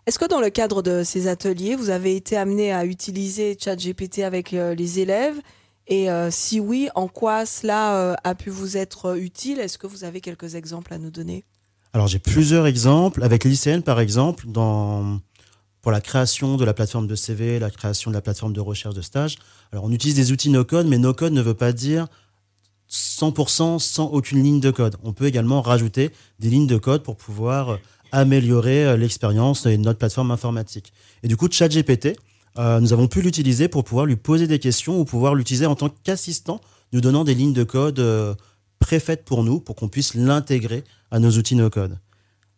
Est-ce 0.07 0.19
que 0.19 0.25
dans 0.25 0.39
le 0.39 0.49
cadre 0.49 0.81
de 0.81 1.03
ces 1.03 1.27
ateliers, 1.27 1.75
vous 1.75 1.89
avez 1.89 2.15
été 2.15 2.37
amené 2.37 2.71
à 2.71 2.85
utiliser 2.85 3.57
ChatGPT 3.61 4.19
avec 4.19 4.51
les 4.51 4.99
élèves? 4.99 5.35
Et 5.87 6.09
euh, 6.09 6.31
si 6.31 6.61
oui, 6.61 6.87
en 6.95 7.09
quoi 7.09 7.45
cela 7.45 7.97
euh, 7.97 8.15
a 8.23 8.33
pu 8.33 8.49
vous 8.49 8.77
être 8.77 9.17
utile? 9.17 9.59
Est-ce 9.59 9.77
que 9.77 9.85
vous 9.85 10.05
avez 10.05 10.21
quelques 10.21 10.55
exemples 10.55 10.93
à 10.93 10.97
nous 10.97 11.11
donner? 11.11 11.43
Alors 11.91 12.07
j'ai 12.07 12.19
plusieurs 12.19 12.67
exemples. 12.67 13.21
Avec 13.21 13.43
l'ICN 13.43 13.81
par 13.81 13.99
exemple, 13.99 14.45
pour 14.47 15.91
la 15.91 15.99
création 15.99 16.55
de 16.55 16.63
la 16.63 16.73
plateforme 16.73 17.07
de 17.07 17.15
CV, 17.15 17.59
la 17.59 17.69
création 17.69 18.09
de 18.09 18.15
la 18.15 18.21
plateforme 18.21 18.53
de 18.53 18.61
recherche 18.61 18.95
de 18.95 19.01
stage. 19.01 19.35
Alors 19.73 19.83
on 19.83 19.91
utilise 19.91 20.15
des 20.15 20.31
outils 20.31 20.49
no-code, 20.49 20.87
mais 20.87 20.99
no-code 20.99 21.33
ne 21.33 21.41
veut 21.41 21.53
pas 21.53 21.73
dire 21.73 22.07
100% 22.89 23.79
sans 23.79 24.05
aucune 24.05 24.41
ligne 24.41 24.61
de 24.61 24.71
code. 24.71 24.95
On 25.03 25.11
peut 25.11 25.25
également 25.25 25.61
rajouter 25.61 26.11
des 26.39 26.49
lignes 26.49 26.67
de 26.67 26.77
code 26.77 27.03
pour 27.03 27.17
pouvoir 27.17 27.79
améliorer 28.11 28.97
l'expérience 28.97 29.67
de 29.67 29.75
notre 29.75 29.99
plateforme 29.99 30.31
informatique. 30.31 30.93
Et 31.23 31.27
du 31.27 31.37
coup, 31.37 31.47
ChatGPT, 31.49 32.15
euh, 32.57 32.79
nous 32.79 32.93
avons 32.93 33.07
pu 33.07 33.21
l'utiliser 33.21 33.67
pour 33.67 33.83
pouvoir 33.83 34.05
lui 34.05 34.15
poser 34.15 34.47
des 34.47 34.59
questions 34.59 34.99
ou 34.99 35.05
pouvoir 35.05 35.35
l'utiliser 35.35 35.65
en 35.65 35.75
tant 35.75 35.89
qu'assistant, 36.03 36.59
nous 36.91 37.01
donnant 37.01 37.23
des 37.23 37.35
lignes 37.35 37.53
de 37.53 37.63
code 37.63 37.99
euh, 37.99 38.33
préfaites 38.79 39.25
pour 39.25 39.43
nous, 39.43 39.59
pour 39.59 39.75
qu'on 39.75 39.89
puisse 39.89 40.15
l'intégrer 40.15 40.83
à 41.11 41.19
nos 41.19 41.31
outils 41.31 41.55
no-code. 41.55 41.99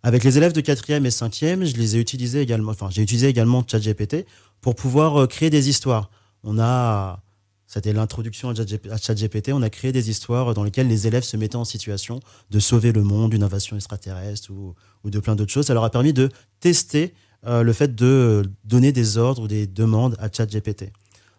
Avec 0.01 0.23
les 0.23 0.37
élèves 0.37 0.53
de 0.53 0.61
4e 0.61 1.05
et 1.05 1.09
5e, 1.09 1.65
je 1.65 1.75
les 1.75 1.97
ai 1.97 1.99
utilisés 1.99 2.39
également, 2.39 2.71
enfin, 2.71 2.87
j'ai 2.89 3.01
utilisé 3.01 3.27
également 3.27 3.65
ChatGPT 3.67 4.25
pour 4.61 4.75
pouvoir 4.75 5.21
euh, 5.21 5.27
créer 5.27 5.49
des 5.49 5.67
histoires. 5.67 6.09
On 6.43 6.57
a, 6.59 7.21
c'était 7.69 7.93
l'introduction 7.93 8.49
à 8.49 8.97
ChatGPT, 8.97 9.53
on 9.53 9.61
a 9.61 9.69
créé 9.69 9.91
des 9.91 10.09
histoires 10.09 10.55
dans 10.55 10.63
lesquelles 10.63 10.87
les 10.87 11.05
élèves 11.05 11.23
se 11.23 11.37
mettaient 11.37 11.55
en 11.55 11.65
situation 11.65 12.19
de 12.49 12.59
sauver 12.59 12.91
le 12.91 13.03
monde 13.03 13.29
d'une 13.29 13.43
invasion 13.43 13.75
extraterrestre 13.75 14.49
ou, 14.51 14.73
de 15.07 15.19
plein 15.19 15.35
d'autres 15.35 15.51
choses. 15.51 15.67
Ça 15.67 15.75
leur 15.75 15.83
a 15.83 15.91
permis 15.91 16.11
de 16.11 16.29
tester 16.59 17.13
euh, 17.45 17.61
le 17.61 17.71
fait 17.71 17.93
de 17.93 18.51
donner 18.63 18.91
des 18.91 19.19
ordres 19.19 19.43
ou 19.43 19.47
des 19.47 19.67
demandes 19.67 20.15
à 20.17 20.31
ChatGPT. 20.31 20.91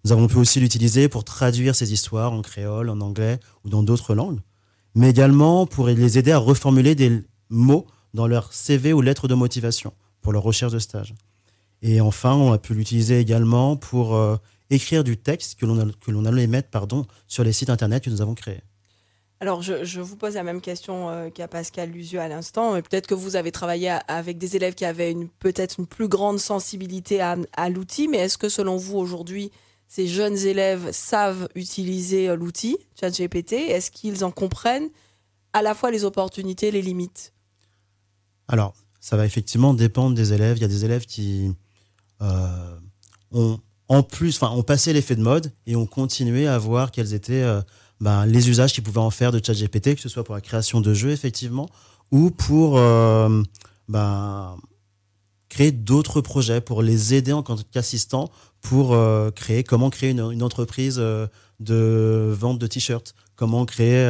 Nous 0.05 0.13
avons 0.13 0.29
pu 0.29 0.37
aussi 0.37 0.61
l'utiliser 0.61 1.09
pour 1.09 1.25
traduire 1.25 1.75
ces 1.75 1.93
histoires 1.93 2.33
en 2.33 2.43
créole, 2.43 2.91
en 2.91 3.01
anglais 3.01 3.41
ou 3.65 3.69
dans 3.69 3.83
d'autres 3.83 4.15
langues, 4.15 4.39
mais 4.95 5.11
également 5.11 5.67
pour 5.67 5.89
les 5.89 6.17
aider 6.17 6.31
à 6.31 6.39
reformuler 6.39 6.95
des 6.95 7.25
mots 7.49 7.89
dans 8.15 8.29
leur 8.29 8.53
CV 8.53 8.93
ou 8.93 9.01
lettre 9.01 9.27
de 9.27 9.35
motivation 9.35 9.93
pour 10.23 10.33
leur 10.33 10.45
recherche 10.45 10.73
de 10.73 10.79
stage. 10.79 11.13
Et 11.83 12.01
enfin, 12.01 12.35
on 12.35 12.53
a 12.53 12.59
pu 12.59 12.75
l'utiliser 12.75 13.19
également 13.19 13.77
pour 13.77 14.15
euh, 14.15 14.37
écrire 14.71 15.05
du 15.05 15.17
texte 15.17 15.59
que 15.59 15.67
l'on 15.67 16.25
allait 16.25 16.47
mettre 16.47 16.71
pardon, 16.71 17.07
sur 17.27 17.45
les 17.45 17.53
sites 17.53 17.71
internet 17.71 18.05
que 18.05 18.11
nous 18.11 18.23
avons 18.23 18.35
créés. 18.35 18.63
Alors, 19.43 19.63
je, 19.63 19.85
je, 19.85 20.03
vous 20.03 20.17
pose 20.17 20.35
la 20.35 20.43
même 20.43 20.61
question 20.61 21.09
euh, 21.09 21.31
qu'à 21.31 21.49
Pascal 21.49 21.91
Lusieux 21.91 22.21
à 22.21 22.29
l'instant. 22.29 22.75
Mais 22.75 22.83
peut-être 22.83 23.07
que 23.07 23.15
vous 23.15 23.37
avez 23.37 23.51
travaillé 23.51 23.89
à, 23.89 23.97
avec 24.07 24.37
des 24.37 24.55
élèves 24.55 24.75
qui 24.75 24.85
avaient 24.85 25.17
peut-être 25.39 25.77
une 25.79 25.87
plus 25.87 26.09
grande 26.09 26.39
sensibilité 26.39 27.23
à, 27.23 27.39
à 27.57 27.71
l'outil. 27.71 28.07
Mais 28.07 28.19
est-ce 28.19 28.37
que, 28.37 28.51
selon 28.51 28.77
vous, 28.77 28.99
aujourd'hui, 28.99 29.51
ces 29.89 30.07
jeunes 30.07 30.37
élèves 30.37 30.91
savent 30.93 31.49
utiliser 31.55 32.29
euh, 32.29 32.37
l'outil 32.37 32.77
ChatGPT? 33.01 33.55
Est-ce 33.55 33.91
qu'ils 33.91 34.27
en 34.27 34.31
comprennent 34.31 34.91
à 35.55 35.63
la 35.63 35.75
fois 35.75 35.91
les 35.91 36.05
opportunités 36.05 36.69
et 36.69 36.73
les 36.73 36.83
limites? 36.83 37.33
Alors, 38.47 38.75
ça 39.01 39.17
va 39.17 39.25
effectivement 39.25 39.73
dépendre 39.73 40.15
des 40.15 40.35
élèves. 40.35 40.59
Il 40.59 40.61
y 40.61 40.65
a 40.65 40.69
des 40.69 40.85
élèves 40.85 41.07
qui 41.07 41.51
euh, 42.21 42.79
ont, 43.33 43.59
en 43.91 44.05
plus, 44.05 44.41
ont 44.41 44.63
passé 44.63 44.93
l'effet 44.93 45.17
de 45.17 45.21
mode 45.21 45.53
et 45.67 45.75
ont 45.75 45.85
continué 45.85 46.47
à 46.47 46.57
voir 46.59 46.93
quels 46.93 47.13
étaient 47.13 47.43
euh, 47.43 47.61
ben, 48.01 48.25
les 48.25 48.49
usages 48.49 48.73
qu'ils 48.73 48.85
pouvaient 48.85 48.99
en 48.99 49.11
faire 49.11 49.33
de 49.33 49.45
ChatGPT, 49.45 49.97
que 49.97 50.01
ce 50.01 50.09
soit 50.09 50.23
pour 50.23 50.37
la 50.37 50.41
création 50.41 50.81
de 50.81 50.95
jeux, 50.95 51.11
effectivement, 51.11 51.69
ou 52.13 52.31
pour 52.31 52.79
euh, 52.79 53.43
ben, 53.89 54.57
créer 55.49 55.73
d'autres 55.73 56.21
projets, 56.21 56.61
pour 56.61 56.83
les 56.83 57.15
aider 57.15 57.33
en 57.33 57.43
tant 57.43 57.57
qu'assistant, 57.73 58.31
pour 58.61 58.95
euh, 58.95 59.33
créer, 59.33 59.65
comment 59.65 59.91
créer 59.91 60.11
une, 60.11 60.43
entreprise 60.45 61.03
de 61.59 62.33
vente 62.33 62.61
de 62.61 62.69
t-shirts, 62.69 63.17
comment 63.35 63.65
créer 63.65 64.05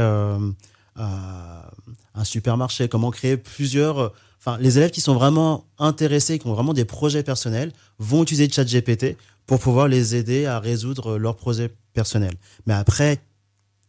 un 0.94 2.24
supermarché, 2.24 2.86
comment 2.88 3.10
créer 3.10 3.38
plusieurs... 3.38 4.12
Les 4.58 4.76
élèves 4.76 4.90
qui 4.90 5.00
sont 5.00 5.14
vraiment 5.14 5.64
intéressés, 5.78 6.38
qui 6.38 6.46
ont 6.46 6.54
vraiment 6.54 6.74
des 6.74 6.84
projets 6.84 7.22
personnels, 7.22 7.72
vont 7.98 8.22
utiliser 8.22 8.50
ChatGPT 8.50 9.16
pour 9.50 9.58
pouvoir 9.58 9.88
les 9.88 10.14
aider 10.14 10.46
à 10.46 10.60
résoudre 10.60 11.18
leurs 11.18 11.34
projets 11.34 11.74
personnels. 11.92 12.36
Mais 12.66 12.74
après, 12.74 13.20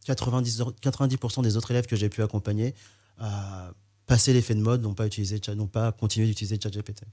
90, 0.05 0.63
90% 0.81 1.43
des 1.43 1.55
autres 1.55 1.69
élèves 1.69 1.85
que 1.85 1.95
j'ai 1.95 2.09
pu 2.09 2.23
accompagner, 2.23 2.73
euh, 3.21 3.25
passer 4.07 4.33
l'effet 4.33 4.55
de 4.55 4.59
mode, 4.59 4.81
n'ont 4.81 4.95
pas, 4.95 5.05
utilisé, 5.05 5.39
n'ont 5.55 5.67
pas 5.67 5.91
continué 5.91 6.25
d'utiliser 6.25 6.59
ChatGPT. 6.59 7.03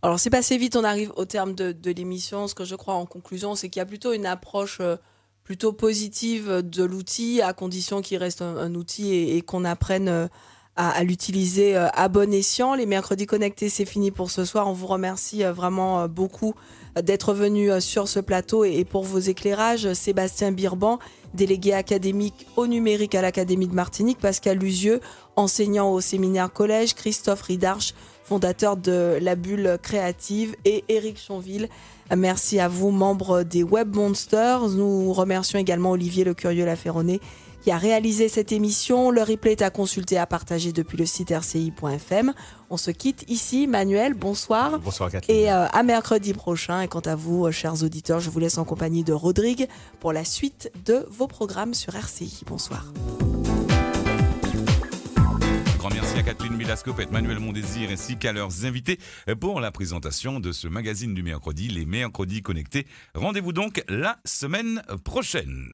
Alors, 0.00 0.18
c'est 0.18 0.30
passé 0.30 0.56
vite, 0.56 0.74
on 0.74 0.84
arrive 0.84 1.12
au 1.16 1.26
terme 1.26 1.54
de, 1.54 1.90
l'émission. 1.90 2.48
Ce 2.48 2.54
que 2.54 2.64
je 2.64 2.76
crois 2.76 2.94
en 2.94 3.04
conclusion, 3.04 3.56
c'est 3.56 3.68
qu'il 3.68 3.80
y 3.80 3.82
a 3.82 3.86
plutôt 3.86 4.14
une 4.14 4.24
approche 4.24 4.78
euh, 4.80 4.96
plutôt 5.44 5.74
positive 5.74 6.62
de 6.64 6.84
l'outil, 6.84 7.42
à 7.42 7.52
condition 7.52 8.00
qu'il 8.00 8.16
reste 8.16 8.40
un, 8.40 8.56
un 8.56 8.74
outil 8.74 9.12
et, 9.12 9.36
et 9.36 9.42
qu'on 9.42 9.66
apprenne 9.66 10.08
euh, 10.08 10.28
à, 10.76 10.90
à 10.90 11.02
l'utiliser 11.02 11.76
euh, 11.76 11.88
à 11.94 12.08
bon 12.08 12.32
escient. 12.32 12.74
Les 12.74 12.86
mercredis 12.86 13.26
connectés, 13.26 13.68
c'est 13.68 13.84
fini 13.84 14.10
pour 14.10 14.30
ce 14.30 14.44
soir. 14.44 14.68
On 14.68 14.72
vous 14.72 14.86
remercie 14.86 15.44
euh, 15.44 15.52
vraiment 15.52 16.08
beaucoup 16.08 16.54
d'être 17.02 17.32
venu 17.32 17.80
sur 17.80 18.06
ce 18.06 18.20
plateau 18.20 18.64
et 18.64 18.84
pour 18.84 19.04
vos 19.04 19.18
éclairages. 19.18 19.92
Sébastien 19.94 20.52
Birban, 20.52 20.98
délégué 21.32 21.72
académique 21.72 22.46
au 22.56 22.66
numérique 22.66 23.14
à 23.14 23.22
l'Académie 23.22 23.66
de 23.66 23.74
Martinique, 23.74 24.18
Pascal 24.18 24.58
Lusieux, 24.58 25.00
enseignant 25.36 25.90
au 25.90 26.02
séminaire 26.02 26.52
collège, 26.52 26.94
Christophe 26.94 27.42
Ridarche, 27.42 27.94
fondateur 28.24 28.76
de 28.76 29.18
la 29.22 29.36
bulle 29.36 29.78
créative, 29.82 30.54
et 30.66 30.84
Éric 30.88 31.18
Chonville. 31.18 31.68
Merci 32.14 32.60
à 32.60 32.68
vous, 32.68 32.90
membres 32.90 33.42
des 33.42 33.62
Web 33.62 33.94
Monsters. 33.96 34.68
Nous 34.68 35.12
remercions 35.12 35.58
également 35.58 35.92
Olivier 35.92 36.24
Le 36.24 36.34
Curieux 36.34 36.66
Laferronnet 36.66 37.20
qui 37.62 37.70
a 37.70 37.78
réalisé 37.78 38.28
cette 38.28 38.52
émission. 38.52 39.10
Le 39.10 39.22
replay 39.22 39.52
est 39.52 39.62
à 39.62 39.70
consulter, 39.70 40.18
à 40.18 40.26
partager 40.26 40.72
depuis 40.72 40.98
le 40.98 41.06
site 41.06 41.30
rci.fm. 41.30 42.34
On 42.70 42.76
se 42.76 42.90
quitte 42.90 43.24
ici. 43.28 43.66
Manuel, 43.66 44.14
bonsoir. 44.14 44.78
Bonsoir 44.80 45.10
Kathleen. 45.10 45.36
Et 45.36 45.50
euh, 45.50 45.66
à 45.68 45.82
mercredi 45.82 46.34
prochain. 46.34 46.82
Et 46.82 46.88
quant 46.88 47.00
à 47.00 47.14
vous, 47.14 47.46
euh, 47.46 47.52
chers 47.52 47.82
auditeurs, 47.82 48.20
je 48.20 48.30
vous 48.30 48.40
laisse 48.40 48.58
en 48.58 48.64
compagnie 48.64 49.04
de 49.04 49.12
Rodrigue 49.12 49.68
pour 50.00 50.12
la 50.12 50.24
suite 50.24 50.72
de 50.84 51.06
vos 51.10 51.28
programmes 51.28 51.74
sur 51.74 51.94
RCI. 51.94 52.42
Bonsoir. 52.46 52.92
Grand 55.78 55.90
merci 55.90 56.16
à 56.18 56.22
Catherine 56.22 56.56
Milascopette, 56.56 57.10
Manuel 57.10 57.38
Mondésir 57.40 57.90
ainsi 57.90 58.16
qu'à 58.16 58.32
leurs 58.32 58.64
invités 58.64 58.98
pour 59.40 59.60
la 59.60 59.72
présentation 59.72 60.38
de 60.38 60.52
ce 60.52 60.68
magazine 60.68 61.12
du 61.12 61.22
mercredi, 61.24 61.68
les 61.68 61.86
mercredis 61.86 62.42
connectés. 62.42 62.86
Rendez-vous 63.14 63.52
donc 63.52 63.82
la 63.88 64.18
semaine 64.24 64.82
prochaine. 65.04 65.70